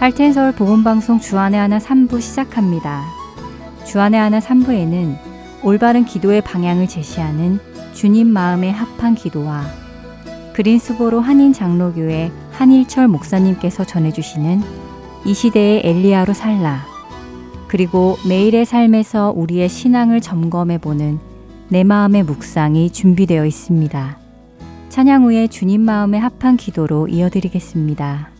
[0.00, 3.04] 할텐 서울 복음방송 주안의 하나 3부 시작합니다.
[3.84, 5.14] 주안의 하나 3부에는
[5.62, 7.60] 올바른 기도의 방향을 제시하는
[7.92, 9.62] 주님 마음에 합한 기도와
[10.54, 14.62] 그린스보로 한인 장로교회 한일철 목사님께서 전해주시는
[15.26, 16.86] 이 시대의 엘리야로 살라
[17.68, 21.18] 그리고 매일의 삶에서 우리의 신앙을 점검해 보는
[21.68, 24.18] 내 마음의 묵상이 준비되어 있습니다.
[24.88, 28.39] 찬양 후에 주님 마음에 합한 기도로 이어드리겠습니다.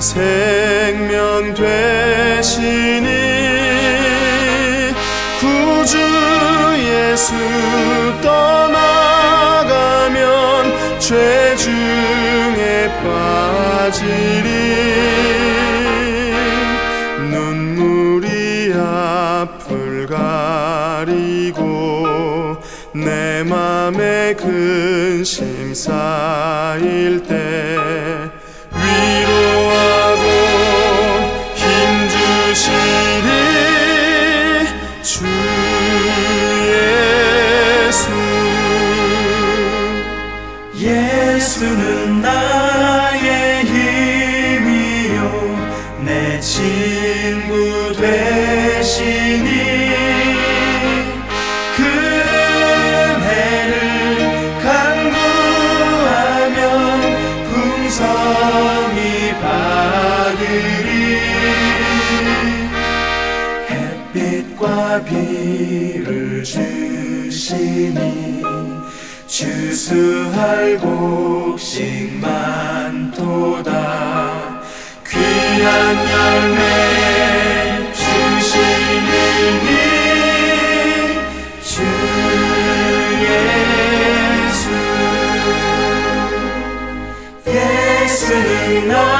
[0.00, 3.06] 내 생명 되시니
[5.38, 5.98] 구주
[6.78, 7.34] 예수
[8.22, 8.78] 떠나가면
[10.98, 14.48] 죄 중에 빠지리
[17.30, 21.58] 눈물이 앞을 가리고
[22.94, 27.49] 내 맘에 근심 쌓일 때
[65.10, 68.00] 비를 주시니
[69.26, 73.70] 주수할 곡식 많도다.
[75.08, 79.10] 귀한 열매 주시니
[81.60, 81.82] 주
[84.46, 84.62] 예수.
[87.48, 89.19] 예수는 나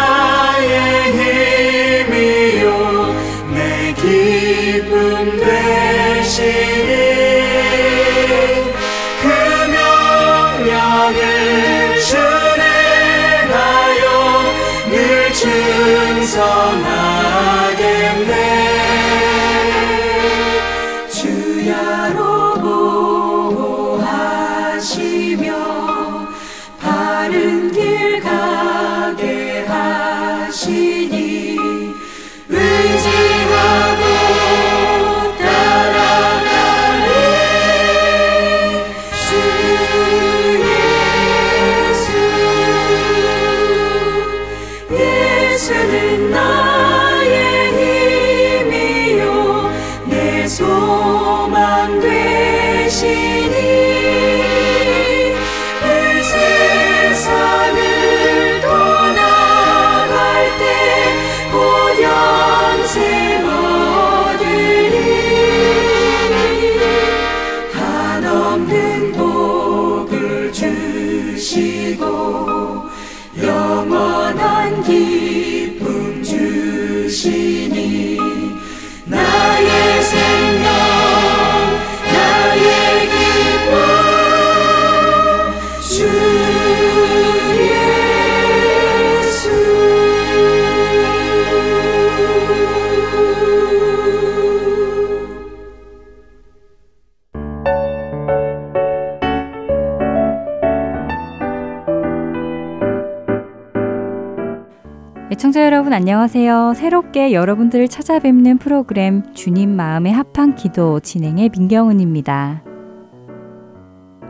[105.32, 106.72] 애청자 여러분 안녕하세요.
[106.74, 112.64] 새롭게 여러분들을 찾아뵙는 프로그램 주님 마음의 합한 기도 진행의 민경은입니다.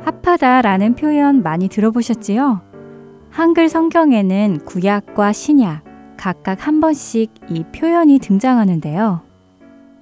[0.03, 2.61] 합하다라는 표현 많이 들어보셨지요?
[3.31, 5.85] 한글 성경에는 구약과 신약
[6.19, 9.23] 각각 한 번씩 이 표현이 등장하는데요.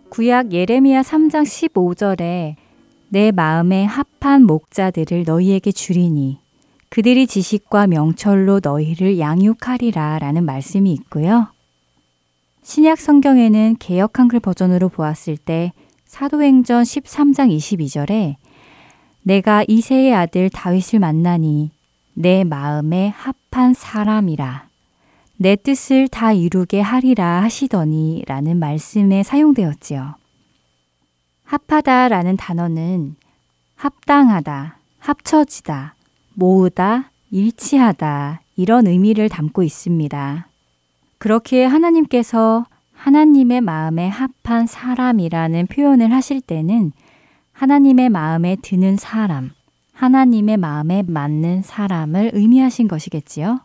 [0.08, 2.56] 구약 예레미야 3장 15절에
[3.10, 6.40] 내 마음에 합한 목자들을 너희에게 주리니
[6.90, 11.48] 그들이 지식과 명철로 너희를 양육하리라 라는 말씀이 있고요.
[12.62, 15.72] 신약 성경에는 개역 한글 버전으로 보았을 때
[16.06, 18.36] 사도행전 13장 22절에
[19.22, 21.70] 내가 이세의 아들 다윗을 만나니
[22.14, 24.68] 내 마음에 합한 사람이라
[25.36, 30.16] 내 뜻을 다 이루게 하리라 하시더니 라는 말씀에 사용되었지요.
[31.44, 33.14] 합하다 라는 단어는
[33.76, 35.94] 합당하다, 합쳐지다,
[36.38, 40.48] 모으다, 일치하다 이런 의미를 담고 있습니다.
[41.18, 46.92] 그렇게 하나님께서 하나님의 마음에 합한 사람이라는 표현을 하실 때는
[47.52, 49.50] 하나님의 마음에 드는 사람,
[49.92, 53.58] 하나님의 마음에 맞는 사람을 의미하신 것이겠지요.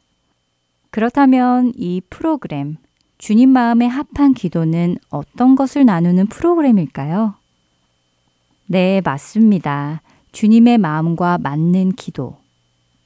[0.89, 2.77] 그렇다면 이 프로그램,
[3.19, 7.35] 주님 마음에 합한 기도는 어떤 것을 나누는 프로그램일까요?
[8.65, 10.01] 네, 맞습니다.
[10.31, 12.42] 주님의 마음과 맞는 기도,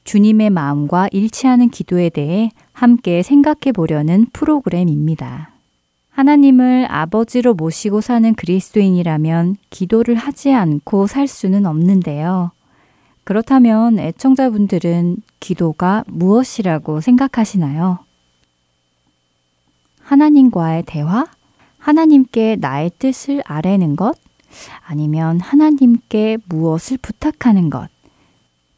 [0.08, 5.52] 주님의 마음과 일치하는 기도에 대해 함께 생각해 보려는 프로그램입니다.
[6.12, 12.52] 하나님을 아버지로 모시고 사는 그리스도인이라면 기도를 하지 않고 살 수는 없는데요.
[13.26, 18.00] 그렇다면 애청자분들은 기도가 무엇이라고 생각하시나요?
[20.00, 21.28] 하나님과의 대화?
[21.80, 24.18] 하나님께 나의 뜻을 아뢰는 것?
[24.86, 27.90] 아니면 하나님께 무엇을 부탁하는 것?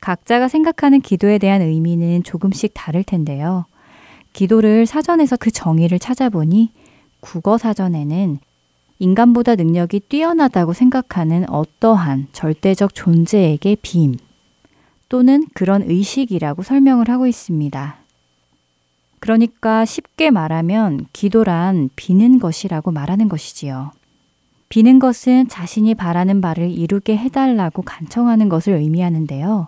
[0.02, 3.66] 각자가 생각하는 기도에 대한 의미는 조금씩 다를 텐데요.
[4.34, 6.72] 기도를 사전에서 그 정의를 찾아보니
[7.20, 8.40] 국어 사전에는
[9.00, 14.18] 인간보다 능력이 뛰어나다고 생각하는 어떠한 절대적 존재에게 빔,
[15.10, 17.98] 또는 그런 의식이라고 설명을 하고 있습니다.
[19.20, 23.92] 그러니까 쉽게 말하면 기도란 비는 것이라고 말하는 것이지요.
[24.70, 29.68] 비는 것은 자신이 바라는 바를 이루게 해달라고 간청하는 것을 의미하는데요.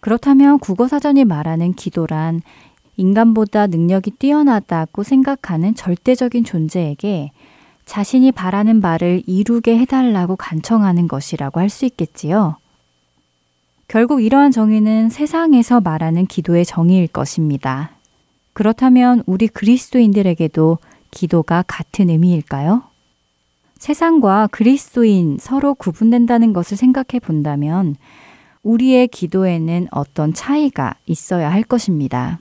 [0.00, 2.40] 그렇다면 국어사전이 말하는 기도란
[2.96, 7.32] 인간보다 능력이 뛰어나다고 생각하는 절대적인 존재에게
[7.84, 12.56] 자신이 바라는 바를 이루게 해달라고 간청하는 것이라고 할 수 있겠지요.
[13.88, 17.92] 결국 이러한 정의는 세상에서 말하는 기도의 정의일 것입니다.
[18.52, 20.78] 그렇다면 우리 그리스도인들에게도
[21.12, 22.82] 기도가 같은 의미일까요?
[23.78, 27.94] 세상과 그리스도인 서로 구분된다는 것을 생각해 본다면
[28.66, 32.40] 우리의 기도에는 어떤 차이가 있어야 할 것입니다.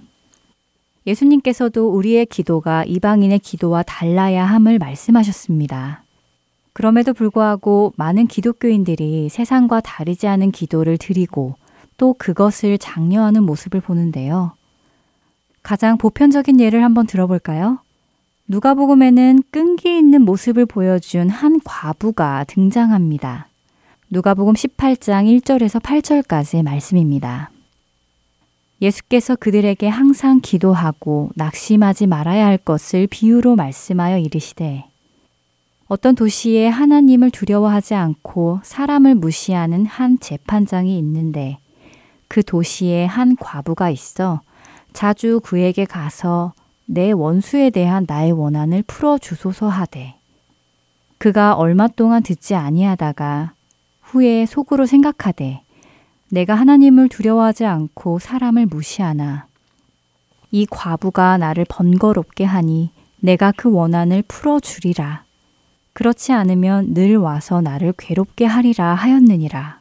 [1.06, 6.04] 예수님께서도 우리의 기도가 이방인의 기도와 달라야 함을 말씀하셨습니다.
[6.74, 11.56] 그럼에도 불구하고 많은 기독교인들이 세상과 다르지 않은 기도를 드리고
[11.98, 14.54] 또 그것을 장려하는 모습을 보는데요.
[15.62, 17.78] 가장 보편적인 예를 한번 들어볼까요?
[18.48, 23.48] 누가복음에는 끈기 있는 모습을 보여준 한 과부가 등장합니다.
[24.15, 27.51] 누가복음 18장 1절에서 8절까지의 말씀입니다.
[28.81, 34.85] 예수께서 그들에게 항상 기도하고 낙심하지 말아야 할 것을 비유로 말씀하여 이르시되
[35.89, 41.57] 어떤 도시에 하나님을 두려워하지 않고 사람을 무시하는 한 재판장이 있는데
[42.29, 44.39] 그 도시에 한 과부가 있어
[44.94, 46.53] 자주 그에게 가서
[46.85, 50.15] 내 원수에 대한 나의 원한을 풀어 주소서 하되
[51.18, 53.56] 그가 얼마 동안 듣지 아니하다가
[54.06, 55.62] 후에 속으로 생각하되
[56.31, 59.48] 내가 하나님을 두려워하지 않고 사람을 무시하나
[60.52, 65.25] 이 과부가 나를 번거롭게 하니 내가 그 원한을 풀어 주리라
[65.96, 69.80] 그렇지 않으면 늘 와서 나를 괴롭게 하리라 하였느니라.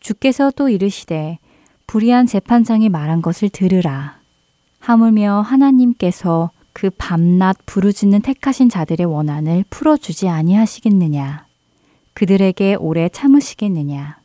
[0.00, 1.38] 주께서 또 이르시되
[1.86, 4.18] 불의한 재판장이 말한 것을 들으라.
[4.80, 11.46] 하물며 하나님께서 그 밤낮 부르짖는 택하신 자들의 원한을 풀어 주지 아니하시겠느냐.
[12.18, 14.18] 그들에게 오래 참으시겠느냐.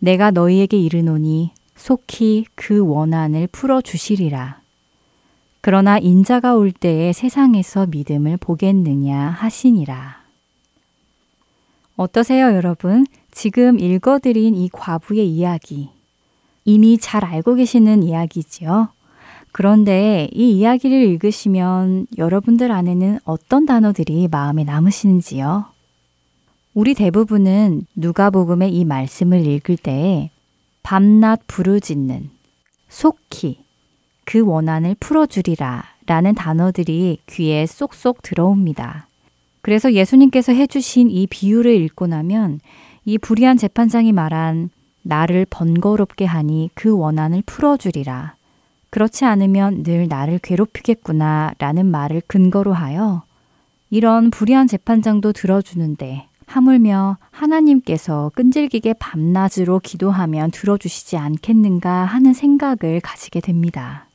[0.00, 4.60] 내가 너희에게 이르노니 속히 그 원한을 풀어 주시리라.
[5.60, 10.24] 그러나 인자가 올 때에 세상에서 믿음을 보겠느냐 하시니라.
[11.94, 13.06] 어떠세요, 여러분?
[13.30, 15.90] 지금 읽어드린 이 과부의 이야기.
[16.64, 18.88] 이미 잘 알고 계시는 이야기지요?
[19.52, 25.73] 그런데 이 이야기를 읽으시면 여러분들 안에는 어떤 단어들이 마음에 남으시는지요?
[26.74, 30.30] 우리 대부분은 누가복음의 이 말씀을 읽을 때
[30.82, 32.30] 밤낮 부르짖는
[32.88, 33.62] 속히
[34.24, 39.06] 그 원한을 풀어주리라 라는 단어들이 귀에 쏙쏙 들어옵니다.
[39.62, 42.58] 그래서 예수님께서 해주신 이 비유를 읽고 나면
[43.04, 44.70] 이 불의한 재판장이 말한
[45.02, 48.34] 나를 번거롭게 하니 그 원한을 풀어주리라.
[48.90, 53.22] 그렇지 않으면 늘 나를 괴롭히겠구나 라는 말을 근거로 하여
[53.90, 64.08] 이런 불의한 재판장도 들어주는데 하물며 하나님께서 끈질기게 밤낮으로 기도하면 들어주시지 않겠는가 하는 생각을 가지게 됩니다.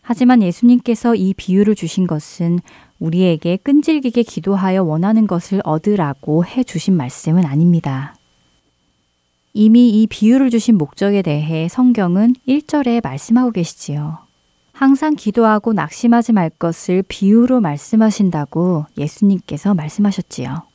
[0.00, 2.60] 하지만 예수님께서 이 비유를 주신 것은
[2.98, 8.14] 우리에게 끈질기게 기도하여 원하는 것을 얻으라고 해 주신 말씀은 아닙니다.
[9.52, 14.18] 이미 이 비유를 주신 목적에 대해 성경은 1절에 말씀하고 계시지요.
[14.72, 20.67] 항상 기도하고 낙심하지 말 것을 비유로 말씀하신다고 예수님께서 말씀하셨지요.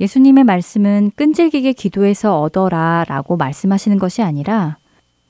[0.00, 4.78] 예수님의 말씀은 끈질기게 기도해서 얻어라 라고 말씀하시는 것이 아니라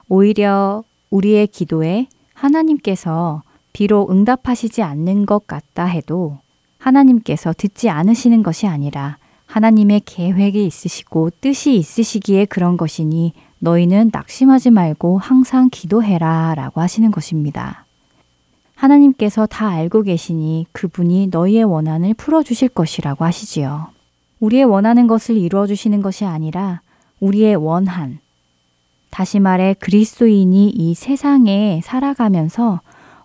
[0.08, 3.42] 오히려 우리의 기도에 하나님께서
[3.72, 6.38] 비록 응답하시지 않는 것 같다 해도
[6.78, 15.18] 하나님께서 듣지 않으시는 것이 아니라 하나님의 계획이 있으시고 뜻이 있으시기에 그런 것이니 너희는 낙심하지 말고
[15.18, 17.86] 항상 기도해라 라고 하시는 것입니다.
[18.74, 23.93] 하나님께서 다 알고 계시니 그분이 너희의 원한을 풀어주실 것이라고 하시지요.
[24.40, 26.82] 우리의 원하는 것을 이루어 주시는 것이 아니라
[27.20, 28.18] 우리의 원한.
[29.10, 32.80] 다시 말해 그리스도인이 이 세상에 살아가면서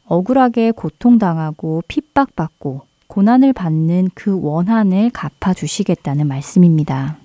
[0.05, 7.17] 억울하게 고통당하고 핍박받고 고난을 받는 그 원한을 갚아주시겠다는 말씀입니다.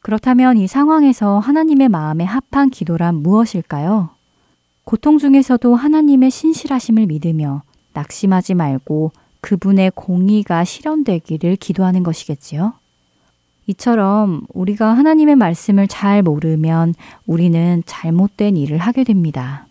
[0.00, 4.10] 그렇다면 이 상황에서 하나님의 마음에 합한 기도란 무엇일까요?
[4.84, 12.74] 고통 중에서도 하나님의 신실하심을 믿으며 낙심하지 말고 그분의 공의가 실현되기를 기도하는 것이겠지요?
[13.66, 16.94] 이처럼 우리가 하나님의 말씀을 잘 모르면
[17.26, 19.66] 우리는 잘못된 일을 하게 됩니다.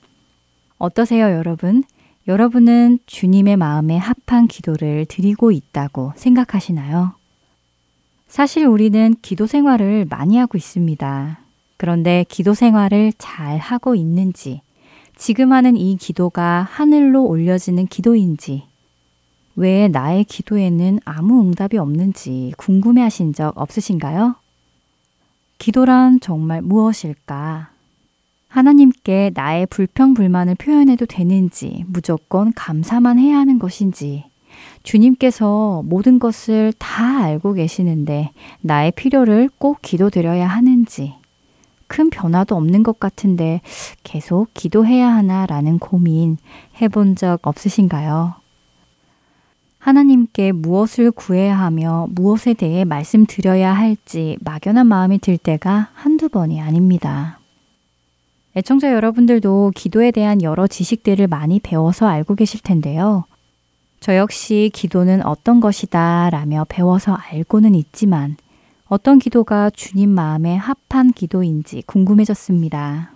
[0.78, 1.84] 어떠세요, 여러분?
[2.28, 7.14] 여러분은 주님의 마음에 합한 기도를 드리고 있다고 생각하시나요?
[8.28, 11.40] 사실 우리는 기도 생활을 많이 하고 있습니다.
[11.78, 14.62] 그런데 기도 생활을 잘 하고 있는지,
[15.16, 18.64] 지금 하는 이 기도가 하늘로 올려지는 기도인지,
[19.58, 24.36] 왜 나의 기도에는 아무 응답이 없는지 궁금해 하신 적 없으신가요?
[25.58, 27.72] 기도란 정말 무엇일까?
[28.50, 34.26] 하나님께 나의 불평불만을 표현해도 되는지 무조건 감사만 해야 하는 것인지
[34.84, 38.30] 주님께서 모든 것을 다 알고 계시는데
[38.62, 41.16] 나의 필요를 꼭 기도드려야 하는지
[41.88, 43.62] 큰 변화도 없는 것 같은데
[44.04, 46.38] 계속 기도해야 하나라는 고민
[46.80, 48.47] 해본 적 없으신가요?
[49.88, 57.40] 하나님께 무엇을 구해야 하며 무엇에 대해 말씀드려야 할지 막연한 마음이 들 때가 한두 번이 아닙니다.
[58.58, 63.24] 애청자 여러분들도 기도에 대한 여러 지식들을 많이 배워서 알고 계실 텐데요.
[64.02, 68.36] 저 역시 기도는 어떤 것이다 라며 배워서 알고는 있지만
[68.90, 73.14] 어떤 기도가 주님 마음에 합한 기도인지 궁금해졌습니다.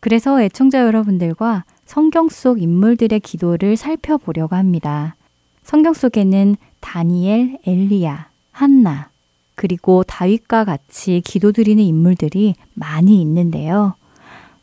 [0.00, 5.16] 그래서 애청자 여러분들과 성경 속 인물들의 기도를 살펴보려고 합니다.
[5.62, 9.08] 성경 속에는 다니엘, 엘리야, 한나,
[9.54, 13.94] 그리고 다윗과 같이 기도드리는 인물들이 많이 있는데요.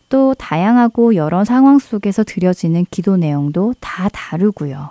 [0.09, 4.89] 또 다양하고 여러 상황 속에서 드려지는 기도 내용도 다 다르고요.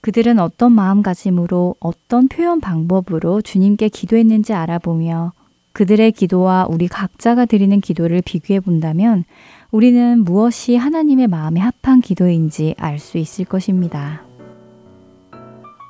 [0.00, 5.32] 그들은 어떤 마음가짐으로 어떤 표현 방법으로 주님께 기도했는지 알아보며
[5.72, 9.24] 그들의 기도와 우리 각자가 드리는 기도를 비교해 본다면
[9.70, 14.22] 우리는 무엇이 하나님의 마음에 합한 기도인지 알 수 있을 것입니다.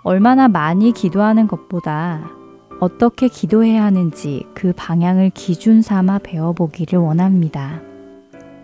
[0.02, 2.30] 얼마나 많이 기도하는 것보다
[2.80, 7.80] 어떻게 기도해야 하는지 그 방향을 기준 삼아 배워보기를 원합니다.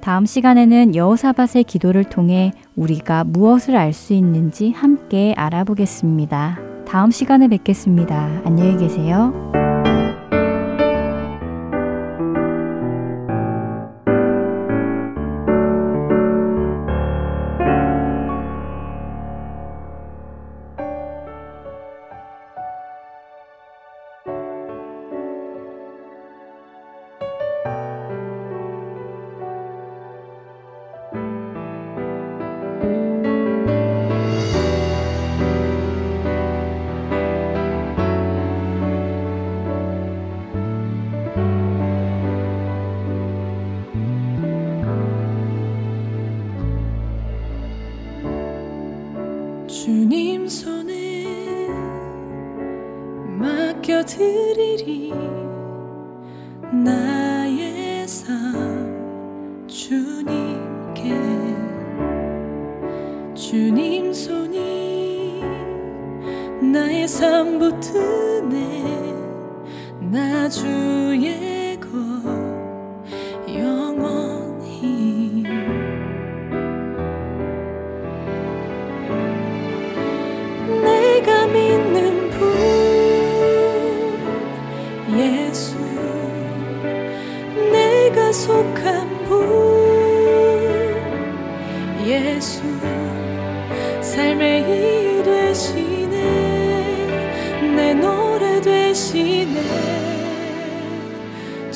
[0.00, 6.58] 다음 시간에는 여호사밧의 기도를 통해 우리가 무엇을 알 수 있는지 함께 알아보겠습니다.
[6.86, 8.42] 다음 시간에 뵙겠습니다.
[8.44, 9.67] 안녕히 계세요.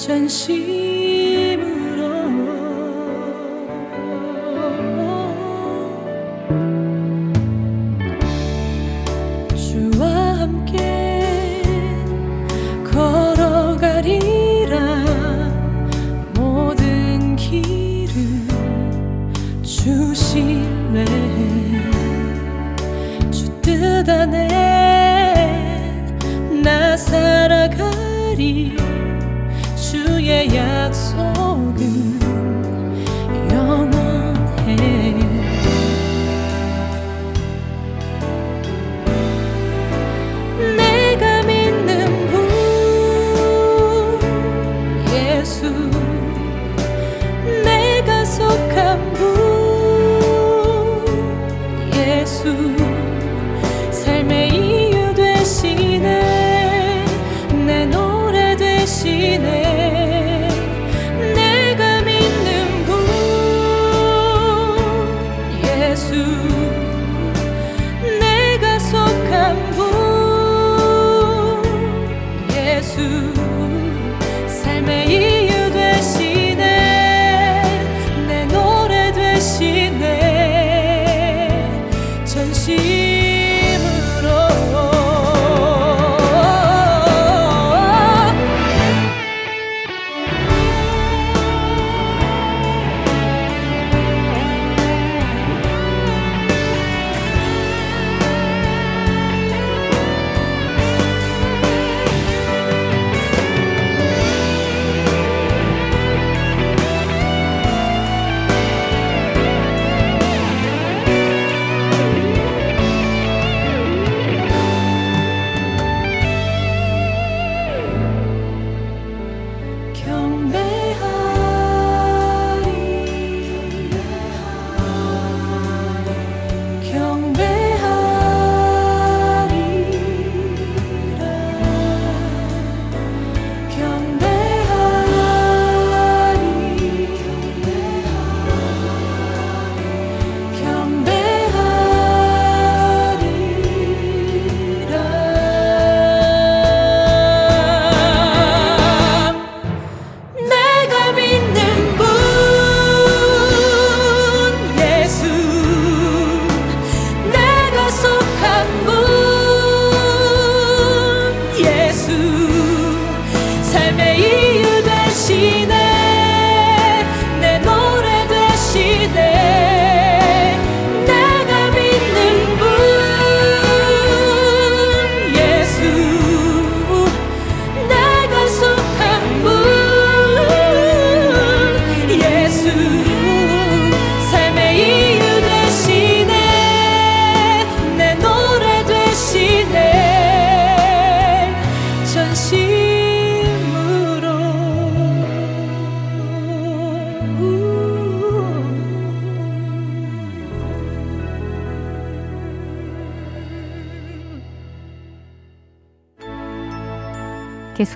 [0.02, 1.01] 전심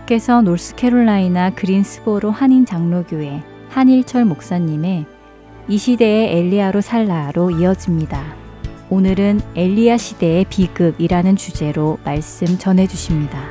[0.07, 5.05] 계속해서 노스캐롤라이나 그린스보로 한인 장로교회 한일철 목사님의
[5.69, 8.37] 이 시대의 엘리야로 살라로 이어집니다.
[8.89, 13.51] 오늘은 엘리야 시대의 비극이라는 주제로 말씀 전해 주십니다.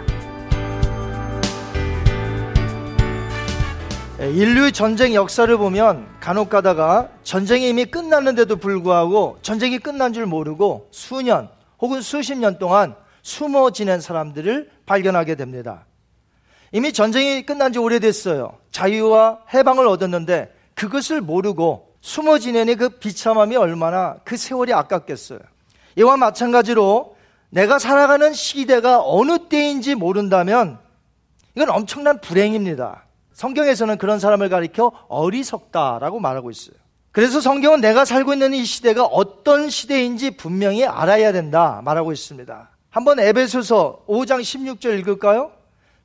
[4.21, 10.87] 예, 인류의 전쟁 역사를 보면 간혹 가다가 전쟁이 이미 끝났는데도 불구하고 전쟁이 끝난 줄 모르고
[10.91, 15.85] 수년 혹은 수십 년 동안 숨어 지낸 사람들을 발견하게 됩니다.
[16.75, 18.57] 이미 전쟁이 끝난 지 오래됐어요.
[18.71, 25.39] 자유와 해방을 얻었는데 그것을 모르고 숨어 지내니 그 비참함이 얼마나 그 세월이 아깝겠어요.
[25.95, 27.15] 이와 마찬가지로
[27.49, 30.77] 내가 살아가는 시대가 어느 때인지 모른다면
[31.55, 33.05] 이건 엄청난 불행입니다.
[33.31, 36.75] 성경에서는 그런 사람을 가리켜 어리석다라고 말하고 있어요.
[37.13, 42.69] 그래서 성경은 내가 살고 있는 이 시대가 어떤 시대인지 분명히 알아야 된다 말하고 있습니다.
[42.89, 45.53] 한번 에베소서 5장 16절 읽을까요?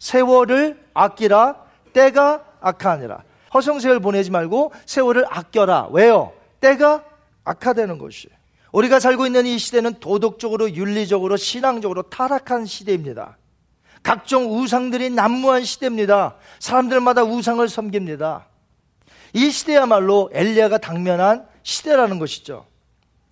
[0.01, 3.23] 세월을 아끼라 때가 악하니라.
[3.55, 5.89] 허송세월 보내지 말고 세월을 아껴라.
[5.93, 6.33] 왜요?
[6.61, 7.05] 때가
[7.45, 8.29] 악하다는 것이.
[8.73, 13.37] 우리가 살고 있는 이 시대는 도덕적으로 윤리적으로 신앙적으로 타락한 시대입니다.
[14.03, 16.37] 각종 우상들이 난무한 시대입니다.
[16.59, 18.47] 사람들마다 우상을 섬깁니다.
[19.35, 22.67] 이 시대야말로 엘리야가 당면한 시대라는 것이죠.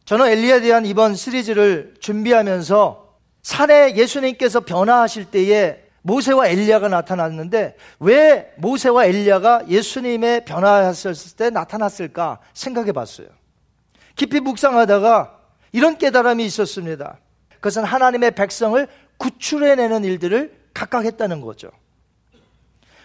[0.04, 3.09] 저는 엘리야에 대한 이번 시리즈를 준비하면서
[3.42, 12.92] 산에 예수님께서 변화하실 때에 모세와 엘리야가 나타났는데 왜 모세와 엘리야가 예수님의 변화했을 때 나타났을까 생각해
[12.92, 13.29] 봤어요.
[14.16, 15.38] 깊이 묵상하다가
[15.73, 17.18] 이런 깨달음이 있었습니다.
[17.57, 21.71] 그것은 하나님의 백성을 구출해내는 일들을 각각 했다는 거죠.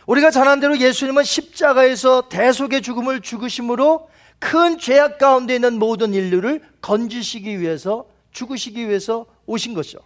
[0.07, 4.07] 우리가 잘 아는 대로 예수님은 십자가에서 대속의 죽음을 죽으심으로
[4.39, 9.99] 큰 죄악 가운데 있는 모든 인류를 건지시기 위해서 죽으시기 위해서 오신 것이죠.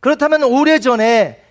[0.00, 1.45] 그렇다면 오래전에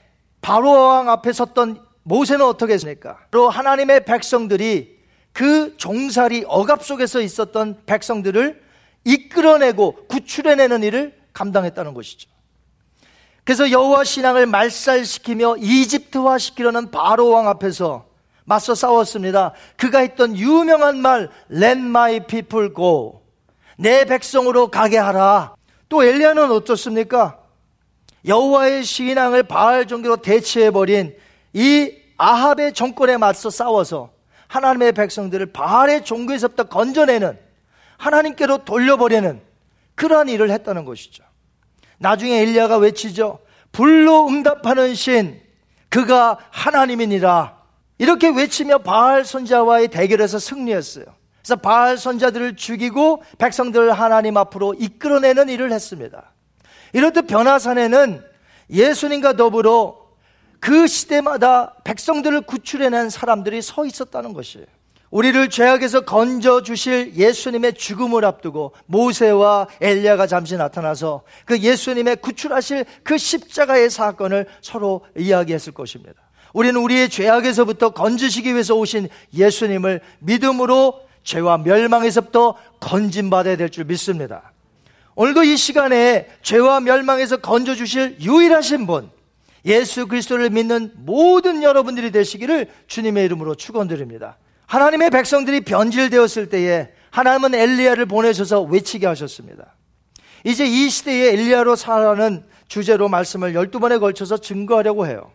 [0.46, 3.18] 바로 왕 앞에 섰던 모세는 어떻게 했습니까?
[3.32, 4.96] 바로 하나님의 백성들이
[5.34, 8.62] 그 종살이 억압 속에서 있었던 백성들을
[9.06, 12.30] 이끌어내고 구출해내는 일을 감당했다는 것이죠.
[13.44, 18.06] 그래서 여호와 신앙을 말살시키며 이집트화 시키려는 바로 왕 앞에서
[18.44, 19.54] 맞서 싸웠습니다.
[19.78, 23.24] 그가 했던 유명한 말 Let my people go.
[23.80, 25.56] 내 백성으로 가게 하라.
[25.90, 27.40] 또 엘리야는 어떻습니까?
[28.28, 31.16] 여호와의 신앙을 바알 종교로 대체해 버린
[31.54, 34.12] 이 아합의 정권에 맞서 싸워서
[34.48, 37.38] 하나님의 백성들을 바알의 종교에서부터 건져내는
[37.98, 39.42] 하나님께로 돌려버리는
[39.96, 41.24] 그러한 일을 했다는 것이죠.
[41.98, 43.40] 나중에 엘리야가 외치죠.
[43.72, 45.42] 불로 응답하는 신
[45.90, 47.56] 그가 하나님이니라.
[47.98, 51.06] 이렇게 외치며 바알 선자와의 대결에서 승리했어요.
[51.42, 56.34] 그래서 바알 선자들을 죽이고 백성들을 하나님 앞으로 이끌어내는 일을 했습니다.
[56.96, 58.24] 이렇듯 변화산에는
[58.70, 59.98] 예수님과 더불어
[60.62, 64.66] 그 시대마다 백성들을 구출해낸 사람들이 서 있었다는 것이에요.
[65.12, 73.18] 우리를 죄악에서 건져 주실 예수님의 죽음을 앞두고 모세와 엘리야가 잠시 나타나서 그 예수님의 구출하실 그
[73.18, 76.14] 십자가의 사건을 서로 이야기했을 것입니다.
[76.54, 84.55] 우리는 우리의 죄악에서부터 건지시기 위해서 오신 예수님을 믿음으로 죄와 멸망에서부터 건진받아야 될 줄 믿습니다.
[85.15, 89.10] 오늘도 이 시간에 죄와 멸망에서 건져주실 유일하신 분,
[89.65, 94.38] 예수 그리스도를 믿는 모든 여러분들이 되시기를 주님의 이름으로 축원드립니다.
[94.67, 99.75] 하나님의 백성들이 변질되었을 때에 하나님은 엘리야를 보내셔서 외치게 하셨습니다.
[100.43, 105.32] 이제 이 시대에 엘리야로 살아가는 주제로 말씀을 12번에 걸쳐서 증거하려고 해요.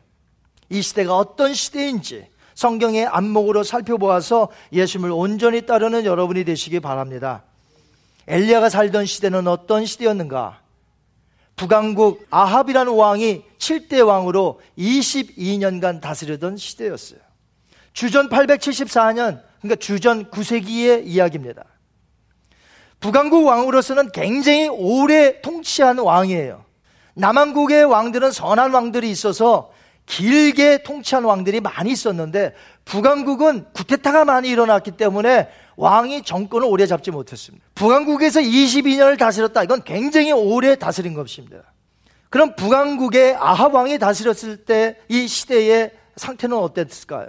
[0.69, 7.45] 이 시대가 어떤 시대인지 성경의 안목으로 살펴보아서 예수님을 온전히 따르는 여러분이 되시기 바랍니다.
[8.31, 10.61] 엘리야가 살던 시대는 어떤 시대였는가?
[11.57, 17.19] 북왕국 아합이라는 왕이 7대 왕으로 22년간 다스리던 시대였어요.
[17.93, 21.65] 주전 874년, 그러니까 주전 9세기의 이야기입니다.
[23.01, 26.65] 북왕국 왕으로서는 굉장히 오래 통치한 왕이에요.
[27.15, 29.73] 남왕국의 왕들은 선한 왕들이 있어서
[30.07, 37.65] 길게 통치한 왕들이 많이 있었는데 북왕국은 구테타가 많이 일어났기 때문에 왕이 정권을 오래 잡지 못했습니다.
[37.75, 39.63] 북왕국에서 22년을 다스렸다.
[39.65, 41.59] 이건 굉장히 오래 다스린 것입니다.
[42.29, 47.29] 그럼 북왕국의 아합 왕이 다스렸을 때 이 시대의 상태는 어땠을까요?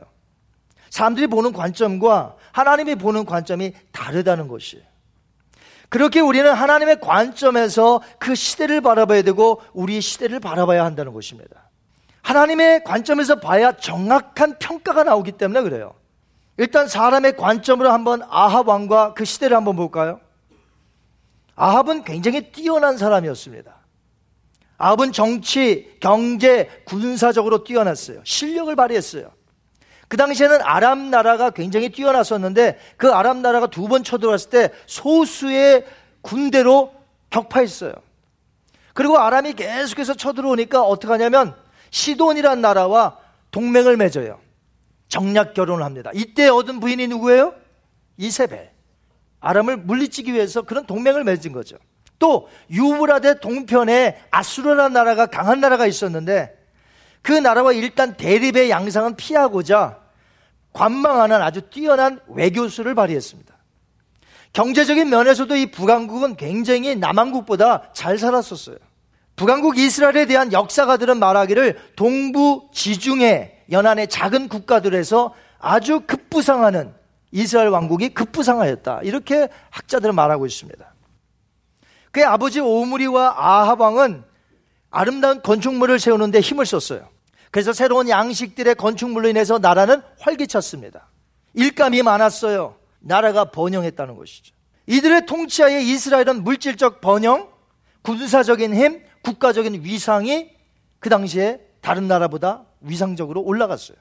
[0.89, 4.83] 사람들이 보는 관점과 하나님이 보는 관점이 다르다는 것이에요.
[5.89, 11.69] 그렇게 우리는 하나님의 관점에서 그 시대를 바라봐야 되고 우리 시대를 바라봐야 한다는 것입니다.
[12.21, 15.93] 하나님의 관점에서 봐야 정확한 평가가 나오기 때문에 그래요.
[16.57, 20.19] 일단 사람의 관점으로 한번 아합 왕과 그 시대를 한번 볼까요?
[21.55, 23.75] 아합은 굉장히 뛰어난 사람이었습니다.
[24.77, 28.21] 아합은 정치, 경제, 군사적으로 뛰어났어요.
[28.23, 29.31] 실력을 발휘했어요.
[30.07, 35.85] 그 당시에는 아람 나라가 굉장히 뛰어났었는데 그 아람 나라가 두 번 쳐들어왔을 때 소수의
[36.21, 36.93] 군대로
[37.29, 37.93] 격파했어요.
[38.93, 41.55] 그리고 아람이 계속해서 쳐들어오니까 어떻게 하냐면
[41.91, 43.17] 시돈이란 나라와
[43.51, 44.39] 동맹을 맺어요.
[45.11, 46.09] 정략 결혼을 합니다.
[46.13, 47.53] 이때 얻은 부인이 누구예요?
[48.17, 48.71] 이세벨.
[49.41, 51.75] 아람을 물리치기 위해서 그런 동맹을 맺은 거죠.
[52.17, 56.57] 또 유브라데 동편에 아수르라는 나라가 강한 나라가 있었는데
[57.21, 59.99] 그 나라와 일단 대립의 양상은 피하고자
[60.71, 63.53] 관망하는 아주 뛰어난 외교수를 발휘했습니다.
[64.53, 68.77] 경제적인 면에서도 이 북왕국은 굉장히 남왕국보다 잘 살았었어요.
[69.35, 76.93] 북왕국 이스라엘에 대한 역사가들은 말하기를 동부 지중해 연안의 작은 국가들에서 아주 급부상하는
[77.31, 79.01] 이스라엘 왕국이 급부상하였다.
[79.03, 80.93] 이렇게 학자들은 말하고 있습니다.
[82.11, 84.23] 그의 아버지 오므리와 아합 왕은
[84.89, 87.07] 아름다운 건축물을 세우는데 힘을 썼어요.
[87.51, 91.07] 그래서 새로운 양식들의 건축물로 인해서 나라는 활기찼습니다.
[91.53, 92.75] 일감이 많았어요.
[92.99, 94.53] 나라가 번영했다는 것이죠.
[94.87, 97.49] 이들의 통치하에 이스라엘은 물질적 번영,
[98.01, 100.49] 군사적인 힘, 국가적인 위상이
[100.99, 103.97] 그 당시에 다른 나라보다 위상적으로 올라갔어요.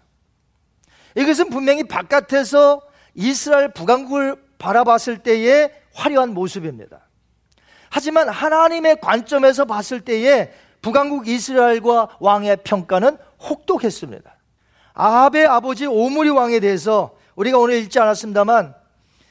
[1.17, 2.81] 이것은 분명히 바깥에서
[3.15, 7.01] 이스라엘 북왕국을 바라봤을 때의 화려한 모습입니다.
[7.91, 14.37] 하지만 하나님의 관점에서 봤을 때에 북왕국 이스라엘과 왕의 평가는 혹독했습니다.
[14.95, 18.75] 아합의 아버지 오므리 왕에 대해서 우리가 오늘 읽지 않았습니다만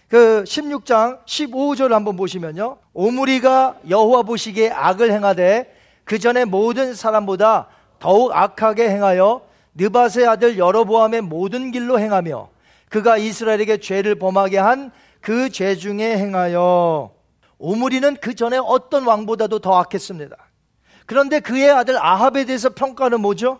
[0.08, 2.78] 그 16장 15절 한번 보시면요.
[2.94, 7.68] 오므리가 여호와 보시기에 악을 행하되 그 전에 모든 사람보다
[8.00, 9.42] 더욱 악하게 행하여
[9.76, 12.50] 느바세 아들 여로보암의 모든 길로 행하며
[12.90, 17.12] 그가 이스라엘에게 죄를 범하게 한 그 죄 중에 행하여
[17.58, 20.36] 오므리는 그 전에 어떤 왕보다도 더 악했습니다.
[21.06, 23.60] 그런데 그의 아들 아합에 대해서 평가는 뭐죠?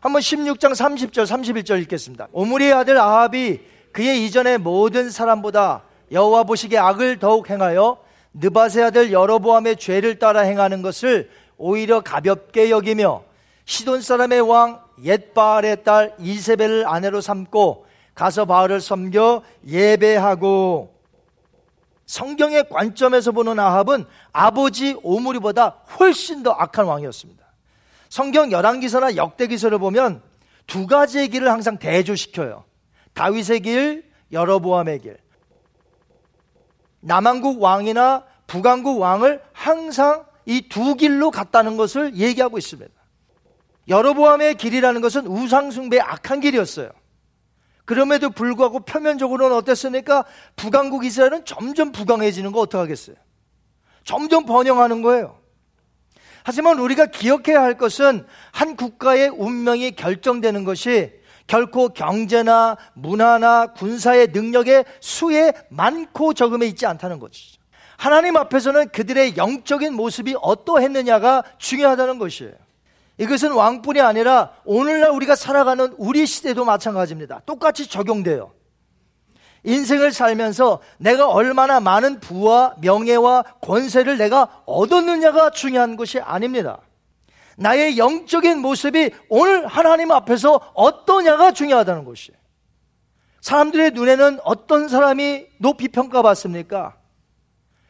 [0.00, 2.28] 한번 16장 30절 31절 읽겠습니다.
[2.30, 3.60] 오므리의 아들 아합이
[3.92, 7.98] 그의 이전의 모든 사람보다 여호와 보시기에 악을 더욱 행하여
[8.34, 13.24] 느바세 아들 여로보암의 죄를 따라 행하는 것을 오히려 가볍게 여기며
[13.66, 20.94] 시돈 사람의 왕 옛바알의 딸 이세벨을 아내로 삼고 가서 바알을 섬겨 예배하고
[22.06, 27.44] 성경의 관점에서 보는 아합은 아버지 오므리보다 훨씬 더 악한 왕이었습니다.
[28.08, 30.22] 성경 열왕기서나 역대기서를 보면
[30.68, 32.64] 두 가지의 길을 항상 대조시켜요.
[33.12, 35.18] 다윗의 길, 여러보암의 길.
[37.00, 42.95] 남한국 왕이나 북한국 왕을 항상 이 두 길로 갔다는 것을 얘기하고 있습니다.
[43.88, 46.90] 여러보암의 길이라는 것은 우상숭배의 악한 길이었어요.
[47.84, 50.24] 그럼에도 불구하고 표면적으로는 어땠습니까?
[50.56, 53.16] 북왕국 이스라엘은 점점 부강해지는 거 어떡하겠어요?
[54.04, 55.38] 점점 번영하는 거예요.
[56.44, 61.12] 하지만 우리가 기억해야 할 것은 한 국가의 운명이 결정되는 것이
[61.46, 67.60] 결코 경제나 문화나 군사의 능력의 수에 많고 적음에 있지 않다는 것이죠.
[67.96, 72.65] 하나님 앞에서는 그들의 영적인 모습이 어떠했느냐가 중요하다는 것이에요.
[73.18, 77.40] 이것은 왕뿐이 아니라 오늘날 우리가 살아가는 우리 시대도 마찬가지입니다.
[77.46, 78.52] 똑같이 적용돼요.
[79.64, 86.78] 인생을 살면서 내가 얼마나 많은 부와 명예와 권세를 내가 얻었느냐가 중요한 것이 아닙니다.
[87.56, 92.38] 나의 영적인 모습이 오늘 하나님 앞에서 어떠냐가 중요하다는 것이에요.
[93.40, 96.96] 사람들의 눈에는 어떤 사람이 높이 평가받습니까?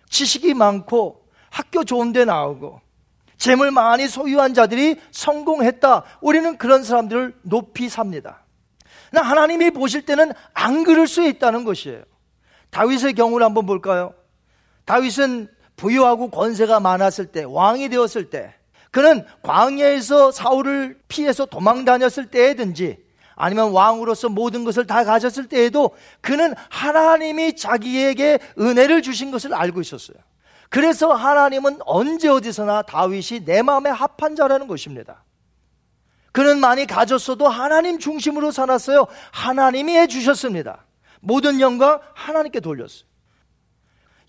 [0.09, 2.81] 지식이 많고 학교 좋은 데 나오고
[3.37, 6.05] 재물 많이 소유한 자들이 성공했다.
[6.20, 8.44] 우리는 그런 사람들을 높이 삽니다.
[9.12, 12.03] 나 하나님이 보실 때는 안 그럴 수 있다는 것이에요.
[12.70, 14.14] 다윗의 경우를 한번 볼까요?
[14.85, 18.55] 다윗은 부유하고 권세가 많았을 때, 왕이 되었을 때,
[18.90, 22.96] 그는 광야에서 사울을 피해서 도망 다녔을 때든지
[23.35, 25.90] 아니면 왕으로서 모든 것을 다 가졌을 때에도
[26.22, 30.16] 그는 하나님이 자기에게 은혜를 주신 것을 알고 있었어요.
[30.68, 35.24] 그래서 하나님은 언제 어디서나 다윗이 내 마음에 합한 자라는 것입니다.
[36.33, 39.07] 그는 많이 가졌어도 하나님 중심으로 살았어요.
[39.33, 40.85] 하나님이 해주셨습니다.
[41.20, 43.07] 모든 영광 하나님께 돌렸어요.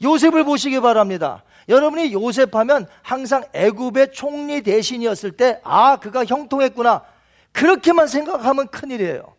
[0.02, 1.43] 요셉을 보시기 바랍니다.
[1.67, 7.04] 여러분이 요셉 하면 항상 애굽의 총리 대신이었을 때, 아, 그가 형통했구나.
[7.52, 9.36] 그렇게만 생각하면 큰일이에요.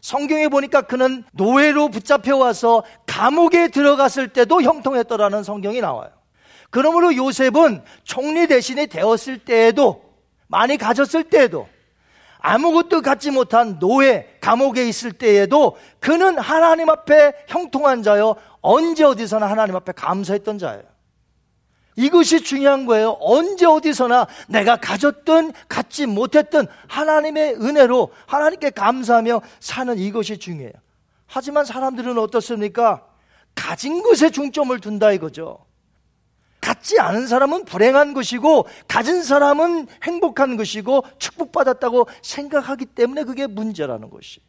[0.00, 6.19] 성경에 보니까 그는 노예로 붙잡혀 와서 감옥에 들어갔을 때도 형통했더라는 성경이 나와요.
[6.70, 10.02] 그러므로 요셉은 총리 대신에 되었을 때에도
[10.46, 11.68] 많이 가졌을 때에도
[12.38, 19.76] 아무것도 갖지 못한 노예 감옥에 있을 때에도 그는 하나님 앞에 형통한 자요 언제 어디서나 하나님
[19.76, 20.82] 앞에 감사했던 자예요.
[21.96, 23.16] 이것이 중요한 거예요.
[23.20, 30.72] 언제 어디서나 내가 가졌든 갖지 못했든 하나님의 은혜로 하나님께 감사하며 사는 이것이 중요해요.
[31.26, 33.04] 하지만 사람들은 어떻습니까?
[33.54, 35.58] 가진 것에 중점을 둔다 이거죠.
[36.60, 44.40] 갖지 않은 사람은 불행한 것이고 가진 사람은 행복한 것이고 축복받았다고 생각하기 때문에 그게 문제라는 것이.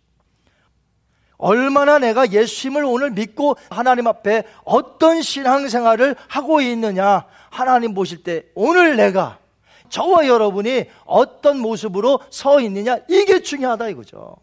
[1.38, 8.96] 얼마나 내가 예수님을 오늘 믿고 하나님 앞에 어떤 신앙생활을 하고 있느냐 하나님 보실 때 오늘
[8.96, 9.40] 내가
[9.90, 14.36] 저와 여러분이 어떤 모습으로 서 있느냐 이게 중요하다 이거죠.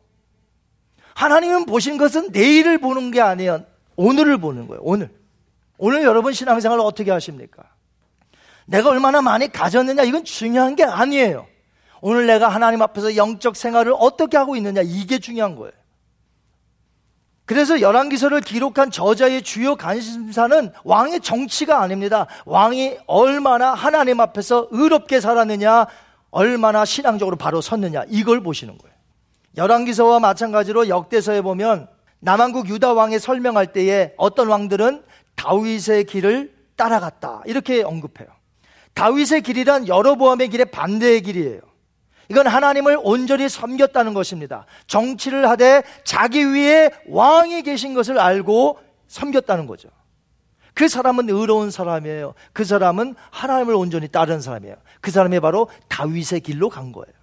[1.14, 3.64] 하나님은 보신 것은 내일을 보는 게 아니에요.
[3.96, 4.80] 오늘을 보는 거예요.
[4.84, 5.17] 오늘.
[5.78, 7.62] 오늘 여러분 신앙생활을 어떻게 하십니까?
[8.66, 11.46] 내가 얼마나 많이 가졌느냐 이건 중요한 게 아니에요.
[12.00, 15.72] 오늘 내가 하나님 앞에서 영적 생활을 어떻게 하고 있느냐 이게 중요한 거예요.
[17.46, 22.26] 그래서 열왕기서를 기록한 저자의 주요 관심사는 왕의 정치가 아닙니다.
[22.44, 25.86] 왕이 얼마나 하나님 앞에서 의롭게 살았느냐,
[26.30, 28.94] 얼마나 신앙적으로 바로 섰느냐 이걸 보시는 거예요.
[29.56, 31.88] 열왕기서와 마찬가지로 역대서에 보면
[32.20, 35.02] 남한국 유다 왕의 설명할 때에 어떤 왕들은
[35.38, 37.42] 다윗의 길을 따라갔다.
[37.46, 38.28] 이렇게 언급해요.
[38.94, 41.60] 다윗의 길이란 여러보암의 길의 반대의 길이에요.
[42.30, 44.66] 이건 하나님을 온전히 섬겼다는 것입니다.
[44.86, 49.88] 정치를 하되 자기 위에 왕이 계신 것을 알고 섬겼다는 거죠.
[50.74, 52.34] 그 사람은 의로운 사람이에요.
[52.52, 54.76] 그 사람은 하나님을 온전히 따른 사람이에요.
[55.00, 57.16] 그 사람이 바로 다윗의 길로 간 거예요.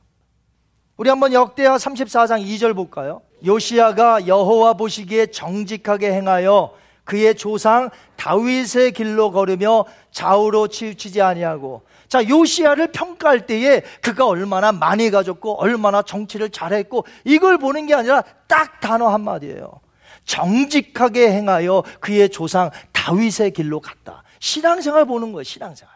[0.98, 3.22] 우리 한번 역대하 34장 2절 볼까요?
[3.46, 6.74] 요시아가 여호와 보시기에 정직하게 행하여
[7.06, 15.10] 그의 조상 다윗의 길로 걸으며 좌우로 치우치지 아니하고 자 요시아를 평가할 때에 그가 얼마나 많이
[15.10, 19.86] 가졌고 얼마나 정치를 잘했고 이걸 보는 게 아니라 딱 단어 한마디예요
[20.26, 24.24] 정직하게 행하여 그의 조상 다윗의 길로 갔다.
[24.40, 25.94] 신앙생활 보는 거예요, 신앙생활.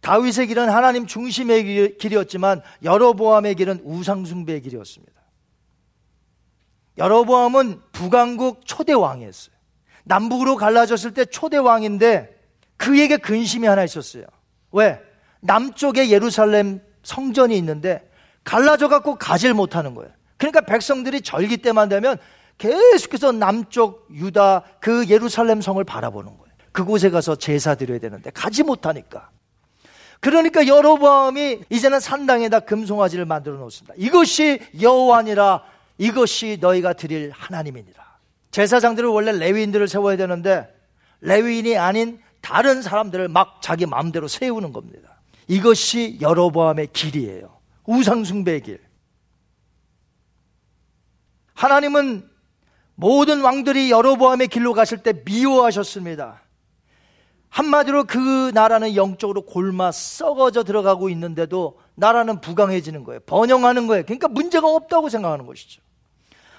[0.00, 5.12] 다윗의 길은 하나님 중심의 길이었지만 여로보암의 길은 우상숭배의 길이었습니다.
[6.98, 9.53] 여로보암은 북왕국 초대 왕이었어요.
[10.04, 12.34] 남북으로 갈라졌을 때 초대 왕인데
[12.76, 14.24] 그에게 근심이 하나 있었어요.
[14.72, 15.00] 왜?
[15.40, 18.08] 남쪽에 예루살렘 성전이 있는데
[18.44, 20.10] 갈라져 갖고 가질 못하는 거예요.
[20.36, 22.18] 그러니까 백성들이 절기 때만 되면
[22.58, 26.54] 계속해서 남쪽 유다 그 예루살렘 성을 바라보는 거예요.
[26.72, 29.30] 그곳에 가서 제사 드려야 되는데 가지 못하니까.
[30.20, 33.94] 그러니까 여로보암이 이제는 산당에다 금송아지를 만들어 놓습니다.
[33.96, 35.62] 이것이 여호와니라
[35.98, 38.03] 이것이 너희가 드릴 하나님이니라.
[38.54, 40.72] 제사장들은 원래 레위인들을 세워야 되는데
[41.22, 45.20] 레위인이 아닌 다른 사람들을 막 자기 마음대로 세우는 겁니다.
[45.48, 47.58] 이것이 여로보암의 길이에요.
[47.84, 48.80] 우상숭배의 길.
[51.54, 52.30] 하나님은
[52.94, 56.40] 모든 왕들이 여로보암의 길로 갔을 때 미워하셨습니다.
[57.48, 63.18] 한마디로 그 나라는 영적으로 골마 썩어져 들어가고 있는데도 나라는 부강해지는 거예요.
[63.26, 64.04] 번영하는 거예요.
[64.04, 65.83] 그러니까 문제가 없다고 생각하는 것이죠.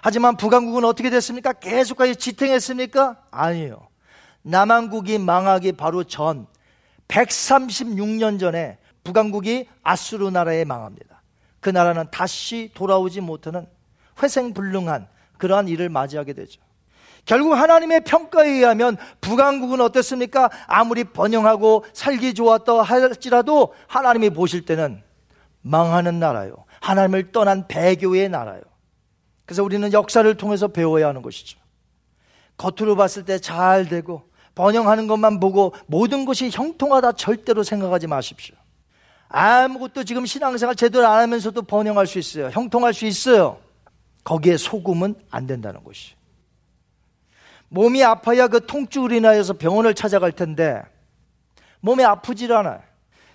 [0.05, 1.51] 하지만 북왕국은 어떻게 됐습니까?
[1.53, 3.23] 계속까지 지탱했습니까?
[3.31, 3.87] 아니에요.
[4.43, 6.45] 남한국이 망하기 바로 전
[7.07, 11.23] 136년 전에 북왕국이 아수르 나라에 망합니다.
[11.59, 13.65] 그 나라는 다시 돌아오지 못하는
[14.21, 15.07] 회생불능한
[15.39, 16.61] 그러한 일을 맞이하게 되죠.
[17.25, 20.51] 결국 하나님의 평가에 의하면 북왕국은 어땠습니까?
[20.67, 25.01] 아무리 번영하고 살기 좋았다 할지라도 하나님이 보실 때는
[25.63, 26.65] 망하는 나라요.
[26.81, 28.61] 하나님을 떠난 배교의 나라요.
[29.45, 31.59] 그래서 우리는 역사를 통해서 배워야 하는 것이죠.
[32.57, 34.23] 겉으로 봤을 때 잘 되고
[34.55, 38.55] 번영하는 것만 보고 모든 것이 형통하다 절대로 생각하지 마십시오.
[39.27, 42.49] 아무것도 지금 신앙생활 제대로 안 하면서도 번영할 수 있어요.
[42.49, 43.59] 형통할 수 있어요.
[44.23, 46.15] 거기에 속으면 안 된다는 것이.
[47.69, 50.81] 몸이 아파야 그 통증을 인하여서 병원을 찾아갈 텐데
[51.81, 52.81] 몸이 아프질 않아요.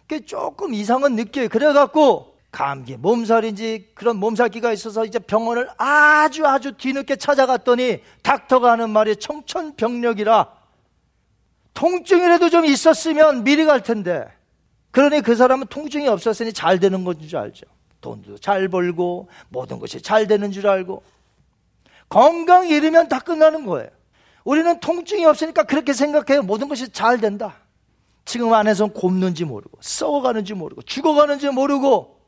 [0.08, 1.48] 그 조금 이상은 느껴요.
[1.48, 9.16] 그래갖고 감기, 몸살인지 그런 몸살기가 있어서 이제 병원을 아주 아주 뒤늦게 찾아갔더니 닥터가 하는 말이
[9.16, 10.48] 청천벽력이라
[11.74, 14.26] 통증이라도 좀 있었으면 미리 갈 텐데
[14.90, 17.66] 그러니 그 사람은 통증이 없었으니 잘 되는 건줄 줄 알죠.
[18.00, 21.02] 돈도 잘 벌고 모든 것이 잘 되는 줄 알고
[22.08, 23.88] 건강 잃으면 다 끝나는 거예요.
[24.44, 26.42] 우리는 통증이 없으니까 그렇게 생각해요.
[26.42, 27.54] 모든 것이 잘 된다.
[28.24, 32.19] 지금 안에서 곱는지 모르고, 썩어가는지 모르고, 죽어가는지 모르고,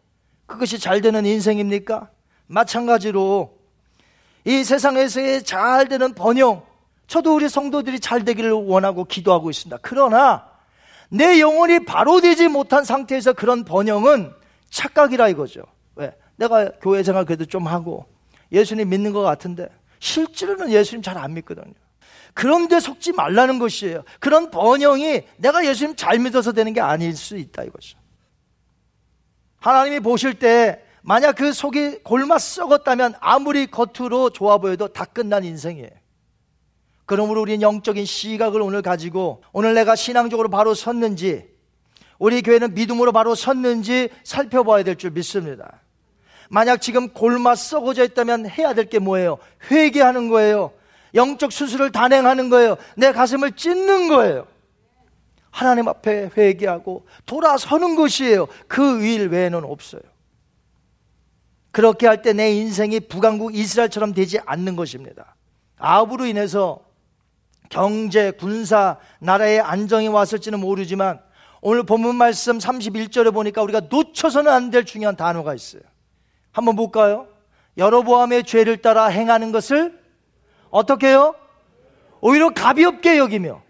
[0.52, 2.08] 그것이 잘 되는 인생입니까?
[2.46, 3.58] 마찬가지로
[4.44, 6.62] 이 세상에서의 잘 되는 번영,
[7.06, 9.78] 저도 우리 성도들이 잘 되기를 원하고 기도하고 있습니다.
[9.82, 10.46] 그러나
[11.08, 14.32] 내 영혼이 바로 되지 못한 상태에서 그런 번영은
[14.70, 15.62] 착각이라 이거죠.
[15.94, 16.12] 왜?
[16.36, 18.06] 내가 교회 생활 그래도 좀 하고
[18.50, 21.74] 예수님 믿는 것 같은데 실제로는 예수님 잘 안 믿거든요.
[22.34, 24.04] 그런데 속지 말라는 것이에요.
[24.18, 27.98] 그런 번영이 내가 예수님 잘 믿어서 되는 게 아닐 수 있다 이거죠.
[29.62, 35.88] 하나님이 보실 때 만약 그 속이 골마 썩었다면 아무리 겉으로 좋아 보여도 다 끝난 인생이에요.
[37.06, 41.48] 그러므로 우리는 영적인 시각을 오늘 가지고 오늘 내가 신앙적으로 바로 섰는지
[42.18, 45.80] 우리 교회는 믿음으로 바로 섰는지 살펴봐야 될 줄 믿습니다.
[46.50, 49.38] 만약 지금 골마 썩어져 있다면 해야 될 게 뭐예요?
[49.70, 50.72] 회개하는 거예요.
[51.14, 52.76] 영적 수술을 단행하는 거예요.
[52.96, 54.46] 내 가슴을 찢는 거예요.
[55.52, 58.46] 하나님 앞에 회개하고 돌아서는 것이에요.
[58.66, 60.02] 그 일 외에는 없어요.
[61.70, 65.36] 그렇게 할 때 내 인생이 북왕국 이스라엘처럼 되지 않는 것입니다.
[65.78, 66.80] 아합으로 인해서
[67.68, 71.20] 경제, 군사, 나라의 안정이 왔을지는 모르지만
[71.62, 75.82] 오늘 본문 말씀 31절에 보니까 우리가 놓쳐서는 안 될 중요한 단어가 있어요.
[76.50, 77.28] 한번 볼까요?
[77.78, 79.98] 여러보암의 죄를 따라 행하는 것을
[80.70, 81.34] 어떻게 해요?
[82.20, 83.62] 오히려 가볍게 여기며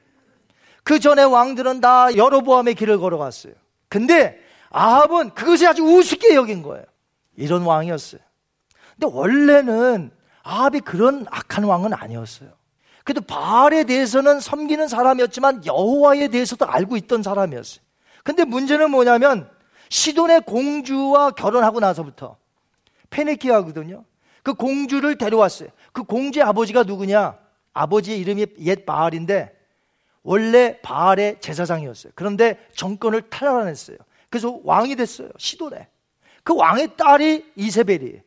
[0.84, 3.54] 그 전에 왕들은 다 여로보암의 길을 걸어갔어요.
[3.88, 4.38] 근데
[4.70, 6.84] 아합은 그것이 아주 우습게 여긴 거예요.
[7.36, 8.20] 이런 왕이었어요.
[8.98, 10.10] 근데 원래는
[10.42, 12.50] 아합이 그런 악한 왕은 아니었어요.
[13.04, 17.84] 그래도 바알에 대해서는 섬기는 사람이었지만 여호와에 대해서도 알고 있던 사람이었어요.
[18.24, 19.50] 근데 문제는 뭐냐면
[19.88, 22.36] 시돈의 공주와 결혼하고 나서부터
[23.10, 24.04] 페네키아거든요.
[24.42, 25.68] 그 공주를 데려왔어요.
[25.92, 27.36] 그 공주의 아버지가 누구냐?
[27.74, 29.52] 아버지의 이름이 옛 바알인데
[30.22, 32.12] 원래 바알의 제사장이었어요.
[32.14, 33.96] 그런데 정권을 탈환했어요.
[34.30, 35.28] 그래서 왕이 됐어요.
[35.36, 35.88] 시도네.
[36.44, 38.20] 그 왕의 딸이 이세벨이.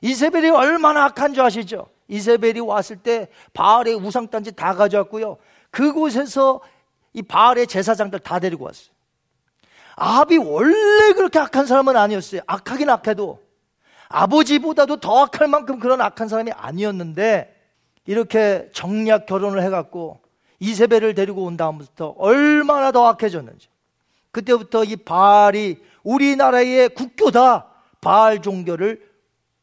[0.00, 1.88] 이세벨이 얼마나 악한 줄 아시죠?
[2.08, 5.38] 이세벨이 왔을 때 바알의 우상단지 다 가져왔고요.
[5.70, 6.60] 그곳에서
[7.12, 8.92] 이 바알의 제사장들 다 데리고 왔어요.
[9.96, 12.42] 아합이 원래 그렇게 악한 사람은 아니었어요.
[12.46, 13.40] 악하긴 악해도
[14.08, 17.54] 아버지보다도 더 악할 만큼 그런 악한 사람이 아니었는데
[18.06, 20.20] 이렇게 정략 결혼을 해갖고
[20.64, 23.68] 이세벨을 데리고 온 다음부터 얼마나 더 악해졌는지.
[24.30, 27.70] 그때부터 이 바알이 우리나라의 국교다.
[28.00, 29.10] 바알 종교를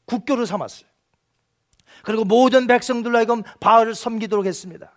[0.06, 0.90] 국교로 삼았어요.
[2.04, 4.92] 그리고 모든 백성들로 하여금 바알을 섬기도록 했습니다.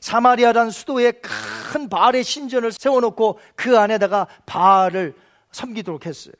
[0.00, 5.14] 사마리아라는 수도에 큰 바알의 신전을 세워놓고 그 안에다가 바알을
[5.52, 6.34] 섬기도록 했어요.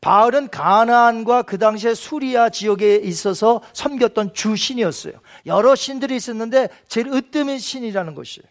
[0.00, 5.14] 바알은 가나안과 그 당시에 수리아 지역에 있어서 섬겼던 주신이었어요.
[5.46, 8.46] 여러 신들이 있었는데 제일 으뜸인 신이라는 것이에요.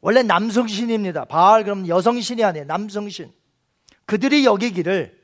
[0.00, 1.26] 원래 남성신입니다.
[1.26, 2.66] 바알 그럼 여성신이 아니에요.
[2.66, 3.32] 남성신.
[4.06, 5.18] 그들이 여기기를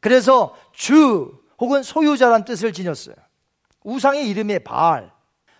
[0.00, 3.16] 그래서 주 혹은 소유자란 뜻을 지녔어요.
[3.82, 5.12] 우상의 이름이 바알.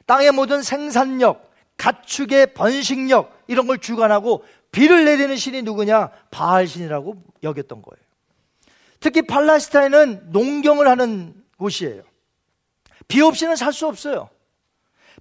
[0.07, 6.11] 땅의 모든 생산력, 가축의 번식력 이런 걸 주관하고 비를 내리는 신이 누구냐?
[6.31, 8.04] 바알 신이라고 여겼던 거예요.
[9.05, 12.05] 특히 팔레스타인은 농경을 하는 곳이에요.
[13.07, 14.31] 비 없이는 살 수 없어요.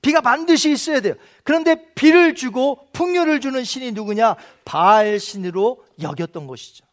[0.02, 1.16] 비가 반드시 있어야 돼요.
[1.44, 4.38] 그런데 비를 주고 풍요를 주는 신이 누구냐?
[4.64, 6.86] 바알 신으로 여겼던 것이죠.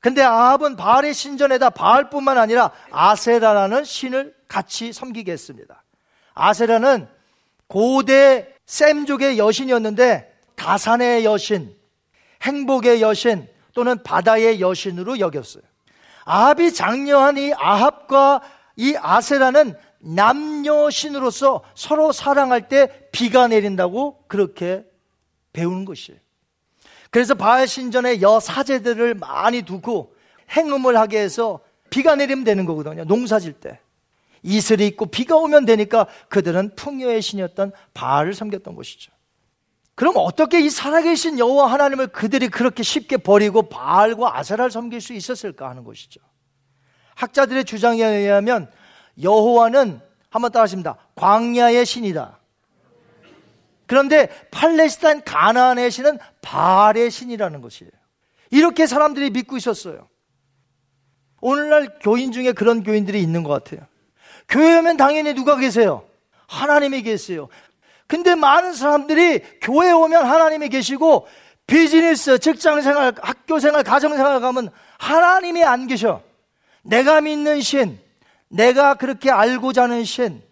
[0.00, 5.84] 근데 아합은 바알의 신전에다 바알뿐만 아니라 아세라라는 신을 같이 섬기게 했습니다.
[6.34, 7.06] 아세라는
[7.68, 11.72] 고대 셈족의 여신이었는데 다산의 여신,
[12.42, 15.62] 행복의 여신 또는 바다의 여신으로 여겼어요.
[16.26, 18.42] 아합이 장려한 이 아합과
[18.76, 24.84] 이 아세라는 남녀 신으로서 서로 사랑할 때 비가 내린다고 그렇게
[25.52, 26.20] 배우는 것이에요.
[27.10, 30.14] 그래서 바알 신전에 여 사제들을 많이 두고
[30.50, 33.04] 행음을 하게 해서 비가 내리면 되는 거거든요.
[33.04, 33.80] 농사질 때.
[34.42, 39.12] 이슬이 있고 비가 오면 되니까 그들은 풍요의 신이었던 바알을 섬겼던 것이죠.
[39.96, 45.70] 그럼 어떻게 이 살아계신 여호와 하나님을 그들이 그렇게 쉽게 버리고 바알과 아세라를 섬길 수 있었을까
[45.70, 46.20] 하는 것이죠.
[47.14, 48.70] 학자들의 주장에 의하면
[49.20, 50.96] 여호와는 한번 따라하십니다.
[51.14, 52.38] 광야의 신이다.
[53.86, 57.90] 그런데 팔레스타인 가나안의 신은 바알의 신이라는 것이에요.
[58.50, 60.08] 이렇게 사람들이 믿고 있었어요.
[61.40, 63.86] 오늘날 교인 중에 그런 교인들이 있는 것 같아요.
[64.46, 66.04] 교회 오면 당연히 누가 계세요?
[66.48, 67.48] 하나님이 계세요.
[68.06, 71.26] 근데 많은 사람들이 교회 오면 하나님이 계시고
[71.66, 76.22] 비즈니스, 직장 생활, 학교 생활, 가정 생활 가면 하나님이 안 계셔.
[76.82, 77.98] 내가 믿는 신,
[78.48, 80.42] 내가 그렇게 알고자 하는 신,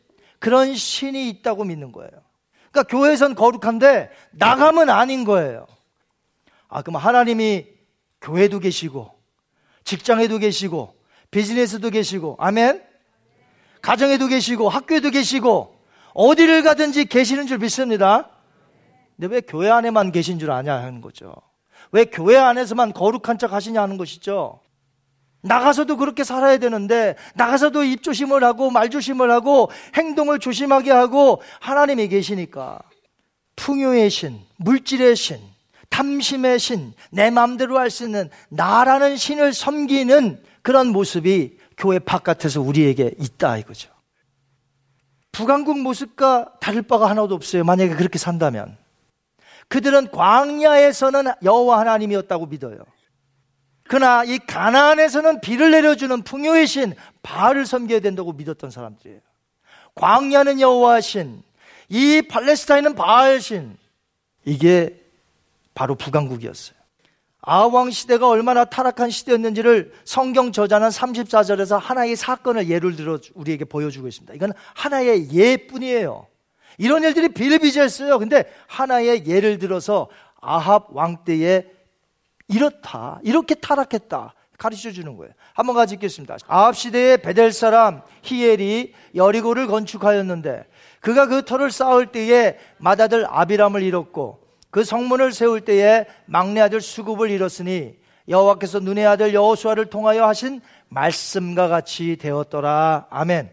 [0.41, 2.11] 그런 신이 있다고 믿는 거예요.
[2.73, 5.67] 그러니까 교회에선 거룩한데 나가면 아닌 거예요.
[6.69, 7.67] 아, 그럼 하나님이
[8.21, 9.13] 교회도 계시고,
[9.85, 10.93] 직장에도 계시고,
[11.31, 12.83] 비즈니스도 계시고, 아멘?
[13.81, 15.74] 가정에도 계시고, 학교에도 계시고,
[16.15, 18.31] 어디를 가든지 계시는 줄 믿습니다.
[19.17, 21.35] 근데 왜 교회 안에만 계신 줄 아냐 하는 거죠.
[21.93, 24.61] 왜 교회 안에서만 거룩한 척 하시냐 하는 것이죠.
[25.43, 32.79] 나가서도 그렇게 살아야 되는데, 나가서도 입조심을 하고, 말조심을 하고, 행동을 조심하게 하고, 하나님이 계시니까.
[33.57, 35.39] 풍요의 신, 물질의 신,
[35.91, 43.13] 탐심의 신, 내 마음대로 할 수 있는 나라는 신을 섬기는 그런 모습이 교회 바깥에서 우리에게
[43.21, 43.94] 있다 이거죠.
[45.35, 47.65] 북왕국 모습과 다를 바가 하나도 없어요.
[47.65, 48.79] 만약에 그렇게 산다면.
[49.69, 52.79] 그들은 광야에서는 여호와 하나님이었다고 믿어요.
[53.87, 59.21] 그러나 이 가나안에서는 비를 내려주는 풍요의 신 바알을 섬겨야 된다고 믿었던 사람들이에요.
[59.95, 61.43] 광야는 여호와 신,
[61.89, 63.77] 이 팔레스타인은 바알 신.
[64.45, 65.03] 이게
[65.75, 66.77] 바로 북왕국이었어요.
[67.47, 74.33] 아왕 시대가 얼마나 타락한 시대였는지를 성경 저자는 34절에서 하나의 사건을 예를 들어 우리에게 보여주고 있습니다.
[74.35, 76.27] 이건 하나의 예뿐이에요.
[76.79, 78.19] 이런 일들이 비일비재했어요.
[78.19, 80.09] 근데 하나의 예를 들어서
[80.41, 81.67] 아합 왕 때에
[82.49, 85.33] 이렇다, 이렇게 타락했다 가르쳐 주는 거예요.
[85.53, 86.39] 한번 가지 읽겠습니다.
[86.47, 90.65] 아합 시대에 베델 사람 히엘이 여리고를 건축하였는데
[91.01, 94.44] 그가 그 터를 쌓을 때에 맏아들 아비람을 잃었고
[94.75, 97.95] 그 성문을 세울 때에 막내 아들 수굽을 잃었으니
[98.29, 103.07] 여호와께서 눈의 아들 여호수아를 통하여 하신 말씀과 같이 되었더라.
[103.09, 103.53] 아멘.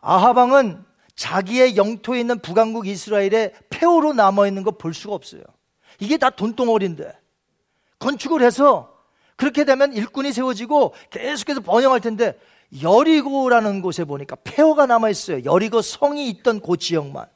[0.00, 0.84] 아하방은
[1.14, 5.42] 자기의 영토에 있는 북왕국 이스라엘의 폐허로 남아 있는 거 볼 수가 없어요.
[6.00, 7.12] 이게 다 돈덩어리인데
[8.00, 8.98] 건축을 해서
[9.36, 12.36] 그렇게 되면 일꾼이 세워지고 계속해서 번영할 텐데
[12.82, 15.44] 여리고라는 곳에 보니까 폐허가 남아 있어요.
[15.44, 17.26] 여리고 성이 있던 그 지역만.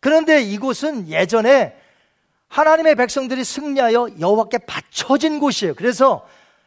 [0.00, 1.83] 그런데 이곳은 예전에
[2.54, 5.74] 하나님의 백성들이 승리하여 여호와께 바쳐진 곳이에요.
[5.74, 6.24] 그래서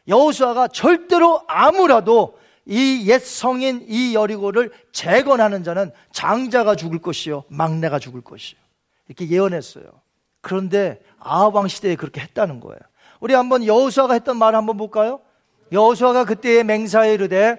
[0.09, 8.19] 여호수아가 절대로 아무라도 이 옛 성인 이 여리고를 재건하는 자는 장자가 죽을 것이요 막내가 죽을
[8.19, 8.59] 것이요
[9.07, 9.85] 이렇게 예언했어요.
[10.41, 12.79] 그런데 아합 시대에 그렇게 했다는 거예요.
[13.21, 15.21] 우리 한번 여호수아가 했던 말을 한번 볼까요?
[15.71, 17.57] 여호수아가 그때의 맹사에 이르되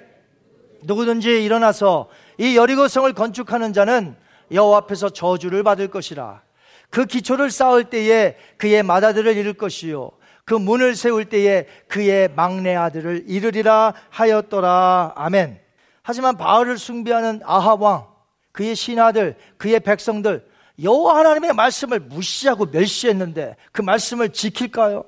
[0.82, 4.14] 누구든지 일어나서 이 여리고 성을 건축하는 자는
[4.52, 6.42] 여호와 앞에서 저주를 받을 것이라.
[6.90, 10.10] 그 기초를 쌓을 때에 그의 맏아들을 잃을 것이요.
[10.44, 15.12] 그 문을 세울 때에 그의 막내 아들을 잃으리라 하였더라.
[15.16, 15.60] 아멘.
[16.02, 18.06] 하지만 바알을 숭배하는 아합 왕,
[18.52, 20.48] 그의 신하들, 그의 백성들
[20.82, 25.04] 여호와 하나님의 말씀을 무시하고 멸시했는데 그 말씀을 지킬까요?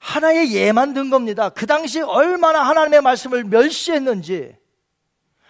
[0.00, 1.50] 하나의 예만 든 겁니다.
[1.50, 4.56] 그 당시 얼마나 하나님의 말씀을 멸시했는지,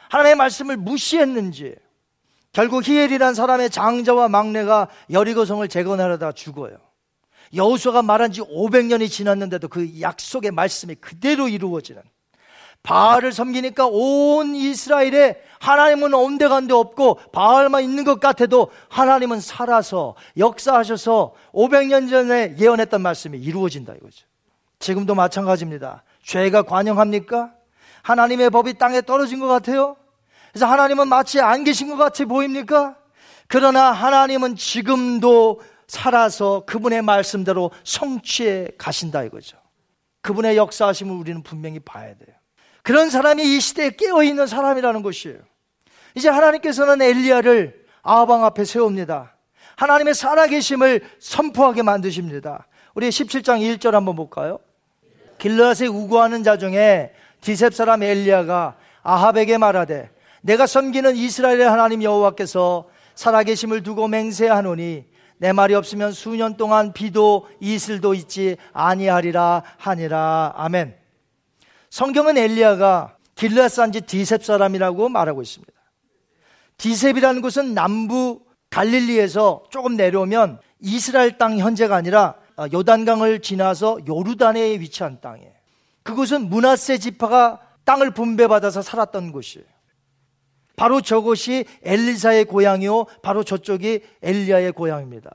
[0.09, 1.77] 하나님의 말씀을 무시했는지,
[2.53, 6.77] 결국 히엘이란 사람의 장자와 막내가 여리고성을 재건하려다 죽어요.
[7.55, 12.03] 여호수아가 말한 지 500년이 지났는데도 그 약속의 말씀이 그대로 이루어지는
[12.83, 22.09] 바알을 섬기니까 온 이스라엘에 하나님은 온데간데 없고 바알만 있는 것 같아도 하나님은 살아서 역사하셔서 500년
[22.09, 24.27] 전에 예언했던 말씀이 이루어진다 이거죠.
[24.79, 26.05] 지금도 마찬가지입니다.
[26.23, 27.53] 죄가 관영합니까?
[28.03, 29.97] 하나님의 법이 땅에 떨어진 것 같아요?
[30.53, 32.97] 그래서 하나님은 마치 안 계신 것 같이 보입니까?
[33.47, 39.57] 그러나 하나님은 지금도 살아서 그분의 말씀대로 성취해 가신다 이거죠.
[40.23, 42.37] 그분의 역사하심을 우리는 분명히 봐야 돼요.
[42.83, 45.39] 그런 사람이 이 시대에 깨어 있는 사람이라는 것이에요.
[46.15, 49.35] 이제 하나님께서는 엘리야를 아방 앞에 세웁니다.
[49.77, 52.67] 하나님의 살아계심을 선포하게 만드십니다.
[52.95, 54.59] 우리 17장 1절 한번 볼까요?
[55.39, 60.11] 길라앗에 우고하는 자 중에 디셉 사람 엘리야가 아합에게 말하되
[60.43, 65.05] 내가 섬기는 이스라엘의 하나님 여호와께서 살아계심을 두고 맹세하노니
[65.39, 70.97] 내 말이 없으면 수년 동안 비도 이슬도 있지 아니하리라 하니라 아멘.
[71.91, 75.73] 성경은 엘리야가 길르앗 산지 디셉 사람이라고 말하고 있습니다.
[76.77, 85.21] 디셉이라는 곳은 남부 갈릴리에서 조금 내려오면 이스라엘 땅 현재가 아니라 어, 요단강을 지나서 요르단에 위치한
[85.21, 85.53] 땅이에요.
[86.03, 89.67] 그곳은 문하세 지파가 땅을 분배받아서 살았던 곳이에요.
[90.81, 93.05] 바로 저곳이 엘리사의 고향이요.
[93.21, 95.31] 바로 저쪽이 엘리야의 고향입니다.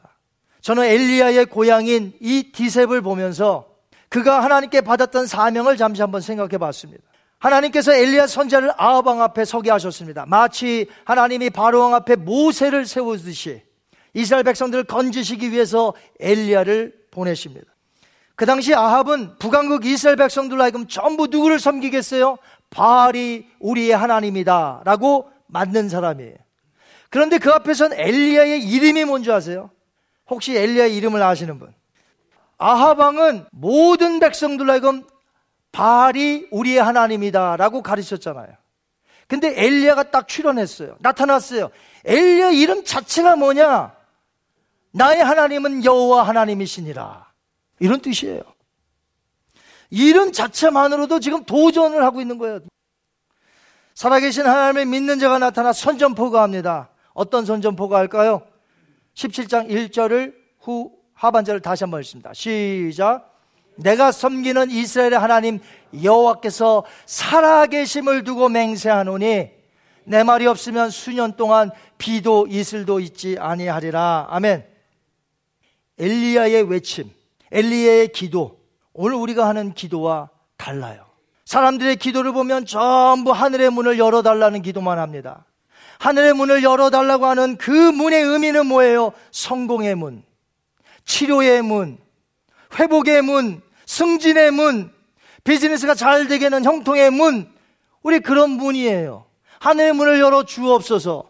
[0.61, 3.67] 저는 엘리야의 고향인 이 디셉을 보면서
[4.09, 7.03] 그가 하나님께 받았던 사명을 잠시 한번 생각해 봤습니다.
[7.37, 10.25] 하나님께서 엘리야 선자를 아합왕 앞에 서게 하셨습니다.
[10.25, 13.61] 마치 하나님이 바로왕 앞에 모세를 세우듯이
[14.15, 17.67] 이스라엘 백성들을 건지시기 위해서 엘리야를 보내십니다.
[18.33, 22.39] 그 당시 아합은 북왕국 이스라엘 백성들로 하여금 전부 누구를 섬기겠어요?
[22.71, 26.35] 바알이 우리의 하나님이다 라고 맞는 사람이에요.
[27.09, 29.71] 그런데 그 앞에선 엘리야의 이름이 뭔지 아세요?
[30.27, 31.73] 혹시 엘리야의 이름을 아시는 분?
[32.57, 35.03] 아하방은 모든 백성들로 하여금
[35.71, 38.47] 바알이 우리의 하나님이다라고 가르쳤잖아요.
[39.27, 40.97] 근데 엘리야가 딱 출연했어요.
[40.99, 41.69] 나타났어요.
[42.05, 43.95] 엘리야 이름 자체가 뭐냐?
[44.91, 47.27] 나의 하나님은 여호와 하나님이시니라.
[47.79, 48.41] 이런 뜻이에요.
[49.89, 52.59] 이름 자체만으로도 지금 도전을 하고 있는 거예요.
[53.95, 56.89] 살아계신 하나님을 믿는 자가 나타나 선전포가 합니다.
[57.13, 58.41] 어떤 선전포가 할까요?
[59.13, 62.33] 17장 1절을 후 하반절을 다시 한번 읽습니다.
[62.33, 63.33] 시작.
[63.77, 65.59] 내가 섬기는 이스라엘의 하나님
[66.03, 69.49] 여호와께서 살아계심을 두고 맹세하노니
[70.03, 74.27] 내 말이 없으면 수년 동안 비도 이슬도 있지 아니하리라.
[74.29, 74.65] 아멘.
[75.97, 77.09] 엘리야의 외침,
[77.51, 78.59] 엘리야의 기도,
[78.93, 81.05] 오늘 우리가 하는 기도와 달라요.
[81.45, 85.45] 사람들의 기도를 보면 전부 하늘의 문을 열어달라는 기도만 합니다.
[85.99, 89.13] 하늘의 문을 열어달라고 하는 그 문의 의미는 뭐예요?
[89.31, 90.23] 성공의 문,
[91.05, 91.97] 치료의 문,
[92.77, 94.91] 회복의 문, 승진의 문,
[95.43, 97.49] 비즈니스가 잘 되게 하는 형통의 문,
[98.01, 99.25] 우리 그런 문이에요.
[99.59, 101.29] 하늘의 문을 열어 주옵소서.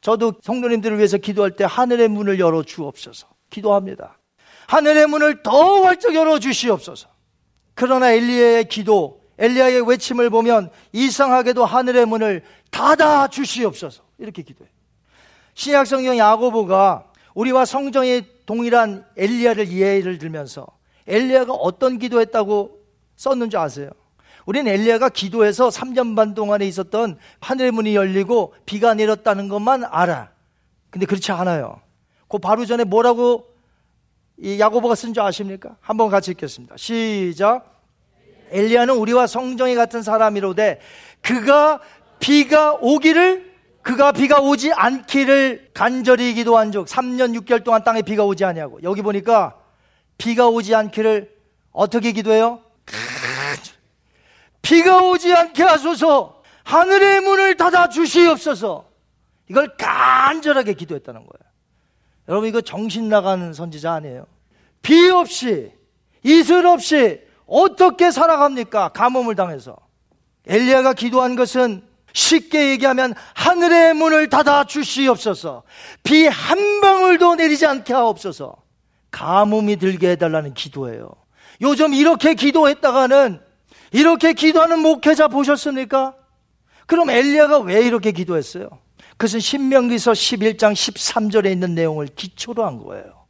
[0.00, 3.26] 저도 성도님들을 위해서 기도할 때 하늘의 문을 열어 주옵소서.
[3.50, 4.18] 기도합니다.
[4.68, 7.08] 하늘의 문을 더 활짝 열어 주시옵소서.
[7.74, 14.02] 그러나 엘리야의 기도, 엘리야의 외침을 보면 이상하게도 하늘의 문을 닫아 주시옵소서.
[14.18, 14.72] 이렇게 기도해요.
[15.54, 20.66] 신약 성경 야고보가 우리와 성정이 동일한 엘리야를 예를 들면서
[21.06, 22.80] 엘리야가 어떤 기도했다고
[23.16, 23.90] 썼는지 아세요?
[24.46, 30.30] 우리는 엘리야가 기도해서 3년 반 동안에 있었던 하늘의 문이 열리고 비가 내렸다는 것만 알아.
[30.90, 31.80] 근데 그렇지 않아요.
[32.28, 33.46] 그 바로 전에 뭐라고
[34.38, 35.76] 이 야고보가 쓴 줄 아십니까?
[35.80, 36.76] 한번 같이 읽겠습니다.
[36.76, 37.75] 시작.
[38.50, 40.80] 엘리야는 우리와 성정이 같은 사람이로되
[41.22, 41.80] 그가
[42.18, 48.44] 비가 오기를 그가 비가 오지 않기를 간절히 기도한 적 3년 6개월 동안 땅에 비가 오지
[48.44, 48.80] 않냐고.
[48.82, 49.56] 여기 보니까
[50.18, 51.30] 비가 오지 않기를
[51.70, 52.62] 어떻게 기도해요?
[54.60, 56.42] 비가 오지 않게 하소서.
[56.64, 58.90] 하늘의 문을 닫아 주시옵소서.
[59.48, 61.52] 이걸 간절하게 기도했다는 거예요.
[62.28, 64.26] 여러분 이거 정신 나가는 선지자 아니에요.
[64.82, 65.70] 비 없이
[66.24, 68.90] 이슬 없이 어떻게 살아갑니까?
[68.90, 69.76] 가뭄을 당해서
[70.46, 71.82] 엘리야가 기도한 것은
[72.12, 75.62] 쉽게 얘기하면 하늘의 문을 닫아 주시옵소서.
[76.02, 78.56] 비 한 방울도 내리지 않게 하옵소서.
[79.10, 81.10] 가뭄이 들게 해달라는 기도예요.
[81.60, 83.40] 요즘 이렇게 기도했다가는
[83.92, 86.14] 이렇게 기도하는 목회자 보셨습니까?
[86.86, 88.68] 그럼 엘리야가 왜 이렇게 기도했어요?
[89.12, 93.25] 그것은 신명기서 11장 13절에 있는 내용을 기초로 한 거예요.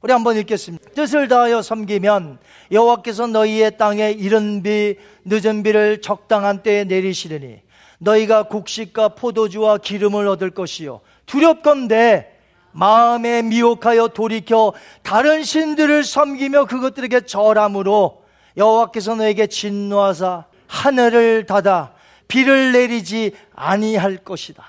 [0.00, 0.90] 우리 한번 읽겠습니다.
[0.90, 2.38] 뜻을 다하여 섬기면
[2.70, 7.62] 여호와께서 너희의 땅에 이른 비 늦은 비를 적당한 때에 내리시리니
[7.98, 12.30] 너희가 곡식과 포도주와 기름을 얻을 것이요 두렵건대
[12.70, 14.72] 마음에 미혹하여 돌이켜
[15.02, 18.22] 다른 신들을 섬기며 그것들에게 절함으로
[18.56, 21.92] 여호와께서 너에게 진노하사 하늘을 닫아
[22.28, 24.62] 비를 내리지 아니할 것이다.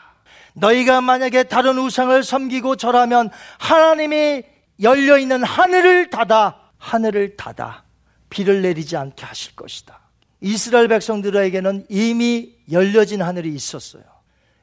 [0.53, 4.43] 너희가 만약에 다른 우상을 섬기고 절하면 하나님이
[4.82, 7.84] 열려 있는 하늘을 닫아 하늘을 닫아
[8.30, 9.99] 비를 내리지 않게 하실 것이다.
[10.41, 14.03] 이스라엘 백성들에게는 이미 열려진 하늘이 있었어요.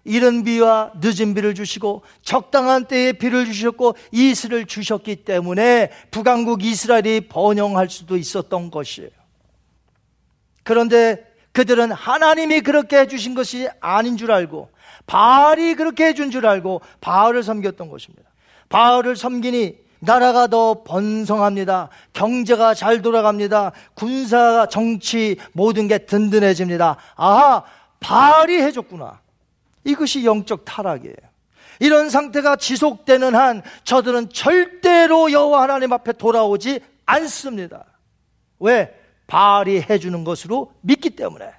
[0.04, 7.90] 이른 비와 늦은 비를 주시고 적당한 때에 비를 주셨고 이슬을 주셨기 때문에 북왕국 이스라엘이 번영할
[7.90, 9.10] 수도 있었던 것이에요.
[10.62, 14.70] 그런데 그들은 하나님이 그렇게 해주신 것이 아닌 줄 알고
[15.06, 18.30] 바알이 그렇게 해준 줄 알고 바알을 섬겼던 것입니다.
[18.68, 21.90] 바알을 섬기니 나라가 더 번성합니다.
[22.12, 23.72] 경제가 잘 돌아갑니다.
[23.94, 26.96] 군사, 정치 모든 게 든든해집니다.
[27.16, 27.64] 아하,
[28.00, 29.20] 바알이 해줬구나.
[29.84, 31.16] 이것이 영적 타락이에요.
[31.80, 37.84] 이런 상태가 지속되는 한 저들은 절대로 여호와 하나님 앞에 돌아오지 않습니다.
[38.60, 38.94] 왜?
[39.26, 41.50] 바알이 해주는 것으로 믿기 때문에.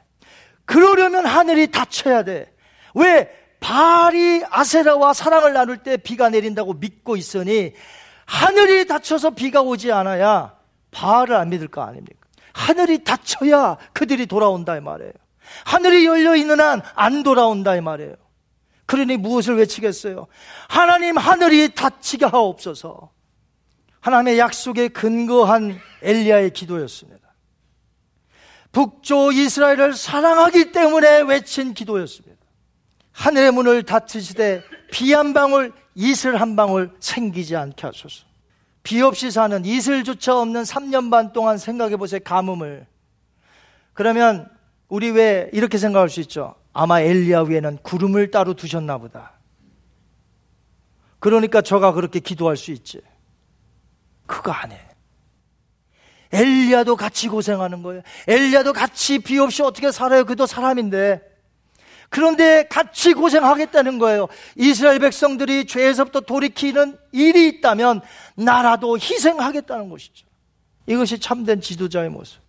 [0.66, 2.52] 그러려면 하늘이 닫혀야 돼.
[2.96, 3.30] 왜?
[3.60, 7.74] 바알이 아세라와 사랑을 나눌 때 비가 내린다고 믿고 있으니
[8.28, 10.56] 하늘이 닫혀서 비가 오지 않아야
[10.92, 12.28] 바알을 안 믿을 거 아닙니까?
[12.54, 15.14] 하늘이 닫혀야 그들이 돌아온다 이 말이에요.
[15.66, 18.16] 하늘이 열려 있는 한 안 돌아온다 이 말이에요.
[18.86, 20.28] 그러니 무엇을 외치겠어요?
[20.68, 23.12] 하나님 하늘이 닫히게 하옵소서.
[24.02, 27.28] 하나님의 약속에 근거한 엘리야의 기도였습니다.
[28.72, 32.38] 북조 이스라엘을 사랑하기 때문에 외친 기도였습니다.
[33.12, 38.26] 하늘의 문을 닫히시되 비 한 방울, 이슬 한 방울 생기지 않게 하소서.
[38.84, 42.22] 비 없이 사는 이슬조차 없는 3년 반 동안 생각해 보세요.
[42.24, 42.88] 가뭄을.
[43.94, 44.50] 그러면
[44.88, 46.56] 우리 왜 이렇게 생각할 수 있죠?
[46.72, 49.34] 아마 엘리야 위에는 구름을 따로 두셨나 보다.
[51.20, 53.02] 그러니까 저가 그렇게 기도할 수 있지.
[54.26, 54.80] 그거 안 해.
[56.32, 58.02] 엘리야도 같이 고생하는 거예요.
[58.28, 60.26] 엘리야도 같이 비 없이 어떻게 살아요?
[60.26, 61.22] 그도 사람인데.
[62.10, 64.28] 그런데 같이 고생하겠다는 거예요.
[64.56, 68.02] 이스라엘 백성들이 죄에서부터 돌이키는 일이 있다면
[68.36, 70.26] 나라도 희생하겠다는 것이죠.
[70.86, 72.40] 이것이 참된 지도자의 모습.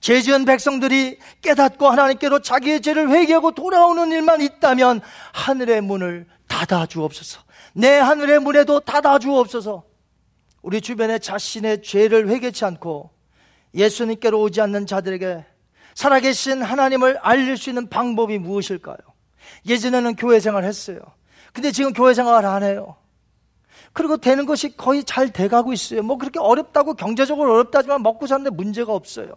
[0.00, 5.00] 죄 지은 백성들이 깨닫고 하나님께로 자기의 죄를 회개하고 돌아오는 일만 있다면
[5.32, 7.40] 하늘의 문을 닫아 주옵소서.
[7.72, 9.84] 내 하늘의 문에도 닫아 주옵소서.
[10.62, 13.10] 우리 주변에 자신의 죄를 회개치 않고
[13.74, 15.44] 예수님께로 오지 않는 자들에게
[15.94, 18.96] 살아계신 하나님을 알릴 수 있는 방법이 무엇일까요?
[19.66, 20.98] 예전에는 교회 생활 했어요.
[21.52, 22.96] 근데 지금 교회 생활 안 해요.
[23.92, 26.02] 그리고 되는 것이 거의 잘 돼가고 있어요.
[26.02, 29.34] 뭐 그렇게 어렵다고 경제적으로 어렵다지만 먹고 사는데 문제가 없어요.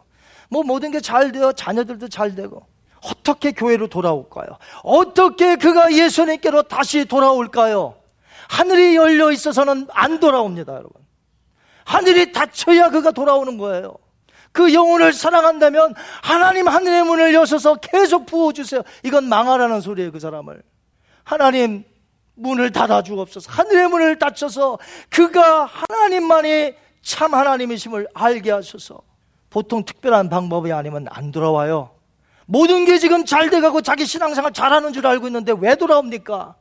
[0.50, 1.54] 뭐 모든 게잘 돼요.
[1.54, 2.66] 자녀들도 잘 되고.
[3.04, 4.48] 어떻게 교회로 돌아올까요?
[4.84, 7.96] 어떻게 그가 예수님께로 다시 돌아올까요?
[8.50, 10.92] 하늘이 열려 있어서는 안 돌아옵니다, 여러분.
[11.86, 13.98] 하늘이 닫혀야 그가 돌아오는 거예요.
[14.58, 15.94] 그 영혼을 사랑한다면
[16.24, 18.82] 하나님 하늘의 문을 여셔서 계속 부어주세요.
[19.04, 20.64] 이건 망하라는 소리예요, 그 사람을.
[21.24, 21.84] 하나님
[22.34, 23.52] 문을 닫아 주옵소서.
[23.52, 24.80] 하늘의 문을 닫혀서
[25.12, 29.02] 그가 하나님만이 참 하나님이심을 알게 하셔서
[29.52, 31.92] 보통 특별한 방법이 아니면 안 돌아와요.
[32.48, 36.56] 모든 게 지금 잘 돼가고 자기 신앙생활 잘하는 줄 알고 있는데 왜 돌아옵니까?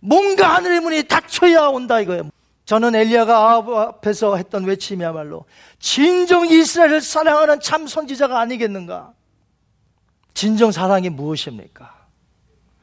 [0.00, 2.30] 뭔가 하늘의 문이 닫혀야 온다 이거예요.
[2.72, 5.44] 저는 엘리야가 앞에서 했던 외침이야말로
[5.78, 9.12] 진정 이스라엘을 사랑하는 참 선지자가 아니겠는가?
[10.32, 11.94] 진정 사랑이 무엇입니까?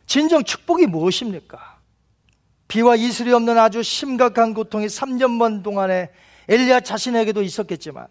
[0.06, 1.80] 진정 축복이 무엇입니까?
[2.68, 6.12] 비와 이슬이 없는 아주 심각한 고통이 3년 반 동안에
[6.48, 8.06] 엘리야 자신에게도 있었겠지만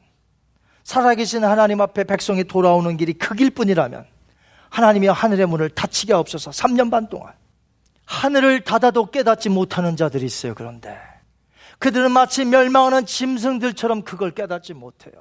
[0.83, 4.05] 살아계신 하나님 앞에 백성이 돌아오는 길이 그 길뿐이라면
[4.71, 7.35] 하나님이 하늘의 문을 닫히게 없어서 3년 반 동안
[8.05, 10.57] 하늘을 닫아도 깨닫지 못하는 자들이 있어요.
[10.57, 10.99] 그런데
[11.79, 15.15] 그들은 마치 멸망하는 짐승들처럼 그걸 깨닫지 못해요.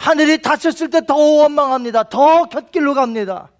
[0.00, 2.04] 하늘이 닫혔을 때 더 원망합니다.
[2.04, 3.50] 더 곁길로 갑니다.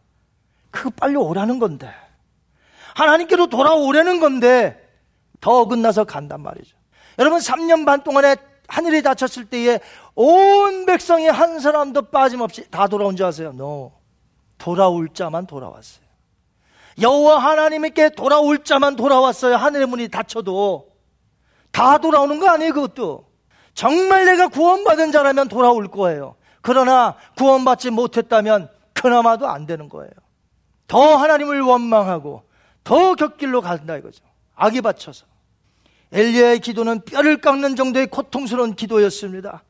[0.71, 1.91] 그거 빨리 오라는 건데.
[2.95, 4.83] 하나님께로 돌아오려는 건데
[5.41, 6.77] 더 어긋나서 간단 말이죠.
[7.19, 8.37] 여러분 3년 반 동안에
[8.69, 9.81] 하늘이 닫혔을 때에
[10.15, 13.51] 온 백성이 한 사람도 빠짐없이 다 돌아온 줄 아세요?
[13.55, 13.93] No.
[14.59, 16.05] 돌아올 자만 돌아왔어요.
[17.01, 19.57] 여호와 하나님께 돌아올 자만 돌아왔어요.
[19.57, 20.89] 하늘의 문이 닫혀도
[21.77, 23.27] 다 돌아오는 거 아니에요, 그것도.
[23.75, 26.37] 정말 내가 구원받은 자라면 돌아올 거예요.
[26.63, 30.11] 그러나 구원받지 못했다면 그나마도 안 되는 거예요.
[30.89, 32.45] 더 하나님을 원망하고
[32.83, 34.25] 더 곁길로 간다 이거죠.
[34.55, 35.27] 악이 받쳐서.
[36.13, 39.63] 엘리야의 기도는 뼈를 깎는 정도의 고통스러운 기도였습니다.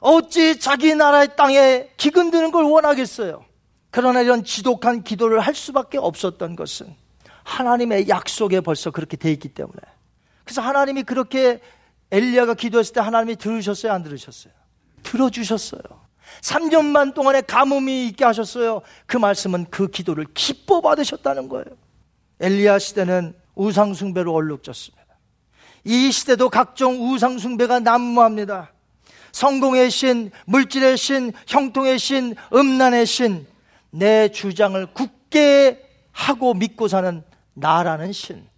[0.00, 3.44] 어찌 자기 나라의 땅에 기근드는 걸 원하겠어요?
[3.92, 6.92] 그러나 이런 지독한 기도를 할 수밖에 없었던 것은
[7.44, 9.91] 하나님의 약속에 벌써 그렇게 돼 있기 때문에.
[10.44, 11.60] 그래서 하나님이 그렇게
[12.10, 13.92] 엘리야가 기도했을 때 하나님이 들으셨어요?
[13.92, 14.52] 안 들으셨어요?
[15.02, 15.80] 들어주셨어요.
[16.40, 18.82] 3년만 동안의 가뭄이 있게 하셨어요.
[19.06, 21.66] 그 말씀은 그 기도를 기뻐 받으셨다는 거예요.
[22.40, 25.02] 엘리야 시대는 우상숭배로 얼룩졌습니다.
[25.84, 28.72] 이 시대도 각종 우상숭배가 난무합니다.
[29.32, 33.46] 성공의 신, 물질의 신, 형통의 신, 음란의 신,
[33.90, 37.22] 내 주장을 굳게 하고 믿고 사는
[37.54, 38.51] 나라는 신.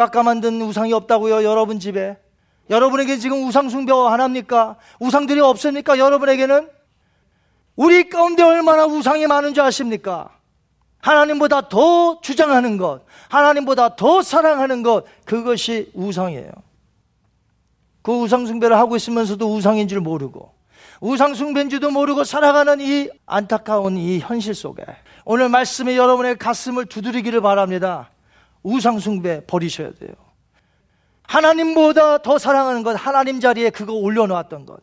[0.00, 2.16] 깎아 만든 우상이 없다고요, 여러분 집에?
[2.70, 4.76] 여러분에게 지금 우상숭배 안 합니까?
[4.98, 5.98] 우상들이 없습니까?
[5.98, 6.70] 여러분에게는?
[7.76, 10.30] 우리 가운데 얼마나 우상이 많은 줄 아십니까?
[11.02, 16.50] 하나님보다 더 주장하는 것, 하나님보다 더 사랑하는 것, 그것이 우상이에요.
[18.00, 20.50] 그 우상숭배를 하고 있으면서도 우상인 줄 모르고,
[21.02, 24.82] 우상숭배인지도 모르고 살아가는 이 안타까운 이 현실 속에,
[25.26, 28.08] 오늘 말씀이 여러분의 가슴을 두드리기를 바랍니다.
[28.62, 30.12] 우상숭배 버리셔야 돼요.
[31.22, 34.80] 하나님보다 더 사랑하는 것, 하나님 자리에 그거 올려놓았던 것,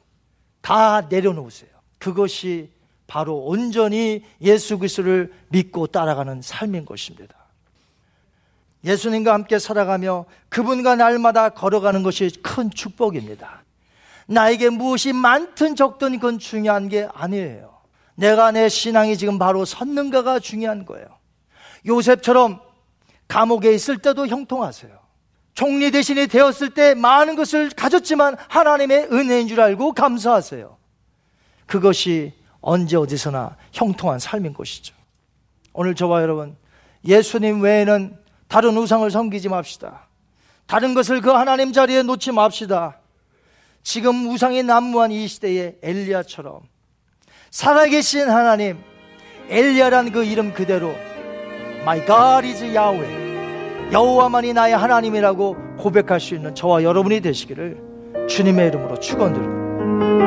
[0.62, 1.70] 다 내려놓으세요.
[2.00, 2.72] 그것이
[3.06, 7.36] 바로 온전히 예수 그리스도를 믿고 따라가는 삶인 것입니다.
[8.84, 13.64] 예수님과 함께 살아가며 그분과 날마다 걸어가는 것이 큰 축복입니다.
[14.28, 17.78] 나에게 무엇이 많든 적든 그건 중요한 게 아니에요.
[18.16, 21.06] 내가 내 신앙이 지금 바로 섰는가가 중요한 거예요.
[21.86, 22.60] 요셉처럼
[23.28, 24.92] 감옥에 있을 때도 형통하세요.
[25.54, 30.78] 총리 대신이 되었을 때 많은 것을 가졌지만 하나님의 은혜인 줄 알고 감사하세요.
[31.66, 34.96] 그것이 언제 어디서나 형통한 삶인 것이죠.
[35.74, 36.56] 오늘 저와 여러분,
[37.06, 38.18] 예수님 외에는
[38.48, 40.08] 다른 우상을 섬기지 맙시다.
[40.66, 43.00] 다른 것을 그 하나님 자리에 놓지 맙시다.
[43.84, 46.62] 지금 우상이 난무한 이 시대의 엘리야처럼
[47.52, 48.78] 살아계신 하나님,
[49.50, 50.94] 엘리야란 그 이름 그대로
[51.88, 53.94] My God is Yahweh.
[53.94, 57.78] 여호와만이 나의 하나님이라고 고백할 수 있는 저와 여러분이 되시기를
[58.28, 60.27] 주님의 이름으로 축원드립니다.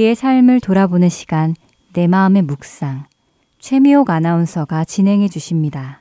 [0.00, 1.54] 우리의 삶을 돌아보는 시간,
[1.92, 3.04] 내 마음의 묵상.
[3.58, 6.00] 최미옥 아나운서가 진행해 주십니다.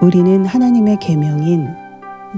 [0.00, 1.66] 우리는 하나님의 계명인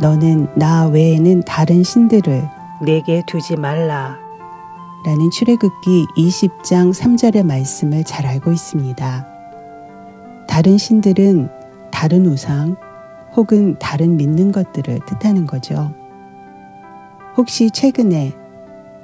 [0.00, 2.42] 너는 나 외에는 다른 신들을
[2.84, 4.18] 내게 두지 말라
[5.06, 9.26] 라는 출애굽기 20장 3절의 말씀을 잘 알고 있습니다.
[10.48, 11.48] 다른 신들은
[11.92, 12.76] 다른 우상
[13.34, 15.94] 혹은 다른 믿는 것들을 뜻하는 거죠.
[17.36, 18.36] 혹시 최근에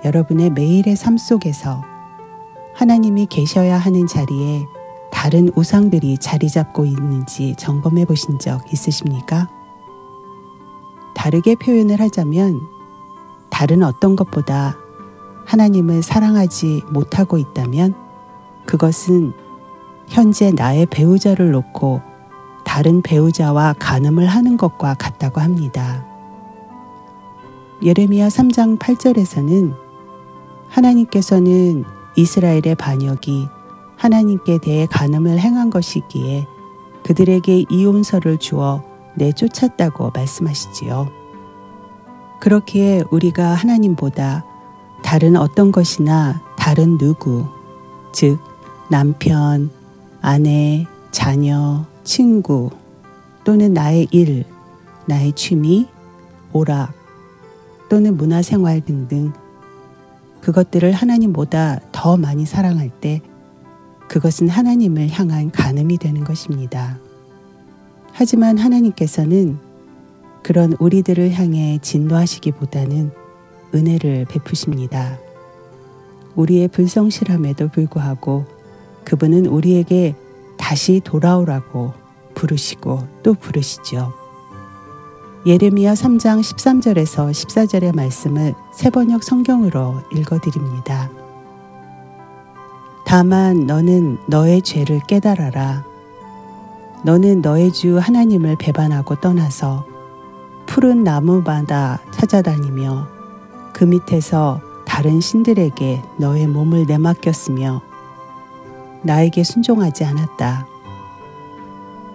[0.04, 1.82] 여러분의 매일의 삶 속에서
[2.74, 4.64] 하나님이 계셔야 하는 자리에
[5.10, 9.48] 다른 우상들이 자리 잡고 있는지 점검해 보신 적 있으십니까?
[11.14, 12.60] 다르게 표현을 하자면
[13.50, 14.76] 다른 어떤 것보다
[15.46, 17.94] 하나님을 사랑하지 못하고 있다면
[18.66, 19.32] 그것은
[20.06, 22.07] 현재 나의 배우자를 놓고
[22.78, 26.06] 다른 배우자와 간음을 하는 것과 같다고 합니다.
[27.82, 29.74] 예레미야 3장 8절에서는
[30.68, 33.48] 하나님께서는 이스라엘의 반역이
[33.96, 36.46] 하나님께 대해 간음을 행한 것이기에
[37.02, 38.84] 그들에게 이혼서를 주어
[39.16, 41.08] 내쫓았다고 말씀하시지요.
[42.38, 44.44] 그렇기에 우리가 하나님보다
[45.02, 47.44] 다른 어떤 것이나 다른 누구,
[48.12, 48.38] 즉,
[48.88, 49.68] 남편,
[50.20, 52.70] 아내, 자녀, 친구,
[53.44, 54.46] 또는 나의 일,
[55.04, 55.86] 나의 취미,
[56.54, 56.94] 오락,
[57.90, 59.34] 또는 문화생활 등등
[60.40, 63.20] 그것들을 하나님보다 더 많이 사랑할 때
[64.08, 66.98] 그것은 하나님을 향한 간음이 되는 것입니다.
[68.12, 69.58] 하지만 하나님께서는
[70.42, 73.10] 그런 우리들을 향해 진노하시기보다는
[73.74, 75.18] 은혜를 베푸십니다.
[76.36, 78.46] 우리의 불성실함에도 불구하고
[79.04, 80.16] 그분은 우리에게
[80.68, 81.94] 다시 돌아오라고
[82.34, 84.12] 부르시고 또 부르시죠.
[85.46, 91.10] 예레미야 3장 13절에서 14절의 말씀을 세번역 성경으로 읽어드립니다.
[93.06, 95.86] 다만 너는 너의 죄를 깨달아라.
[97.02, 99.86] 너는 너의 주 하나님을 배반하고 떠나서
[100.66, 103.08] 푸른 나무마다 찾아다니며
[103.72, 107.87] 그 밑에서 다른 신들에게 너의 몸을 내맡겼으며
[109.02, 110.66] 나에게 순종하지 않았다.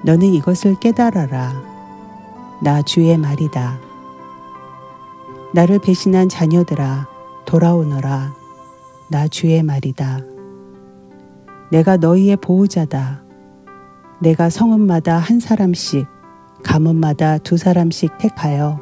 [0.04, 1.54] 너는 이것을 깨달아라.
[2.62, 3.80] 나 주의 말이다.
[5.54, 7.08] 나를 배신한 자녀들아,
[7.46, 8.34] 돌아오너라.
[9.10, 10.22] 나 주의 말이다.
[11.72, 13.22] 내가 너희의 보호자다.
[14.20, 16.08] 내가 성읍마다 한 사람씩,
[16.64, 18.80] 가문마다 두 사람씩 택하여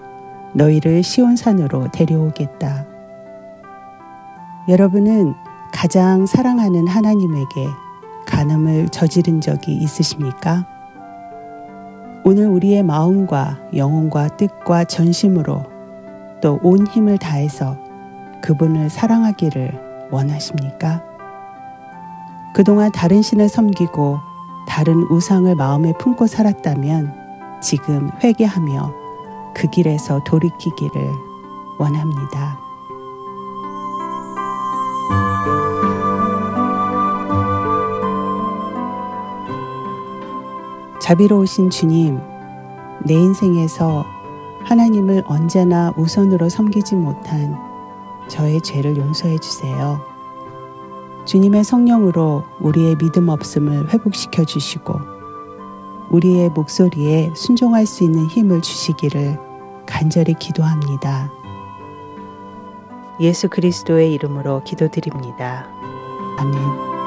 [0.53, 2.85] 너희를 시온산으로 데려오겠다.
[4.69, 5.33] 여러분은
[5.73, 7.67] 가장 사랑하는 하나님에게
[8.25, 10.65] 간음을 저지른 적이 있으십니까?
[12.23, 15.63] 오늘 우리의 마음과 영혼과 뜻과 전심으로
[16.41, 17.77] 또 온 힘을 다해서
[18.41, 21.03] 그분을 사랑하기를 원하십니까?
[22.53, 24.19] 그동안 다른 신을 섬기고
[24.67, 28.93] 다른 우상을 마음에 품고 살았다면 지금 회개하며
[29.53, 31.09] 그 길에서 돌이키기를
[31.79, 32.60] 원합니다.
[41.01, 42.19] 자비로우신 주님,
[43.03, 44.05] 내 인생에서
[44.63, 47.57] 하나님을 언제나 우선으로 섬기지 못한
[48.27, 49.99] 저의 죄를 용서해 주세요.
[51.25, 54.93] 주님의 성령으로 우리의 믿음 없음을 회복시켜 주시고
[56.11, 59.39] 우리의 목소리에 순종할 수 있는 힘을 주시기를
[59.87, 61.31] 간절히 기도합니다.
[63.19, 65.67] 예수 그리스도의 이름으로 기도드립니다.
[66.37, 67.00] 아멘.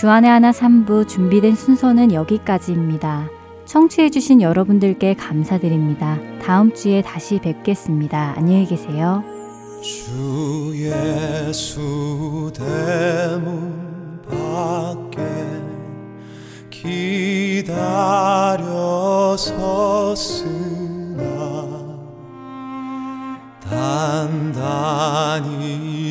[0.00, 3.28] 주안의 하나 3부 준비된 순서는 여기까지입니다.
[3.66, 6.18] 청취해주신 여러분들께 감사드립니다.
[6.42, 8.32] 다음 주에 다시 뵙겠습니다.
[8.34, 9.22] 안녕히 계세요.
[9.82, 15.20] 주 예수 대문 밖에
[16.70, 17.76] 기다려
[19.36, 21.20] 섰으나
[24.80, 25.36] 단단히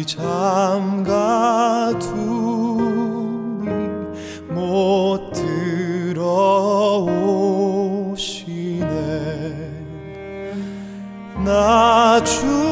[0.05, 1.28] 잠가
[12.19, 12.68] 나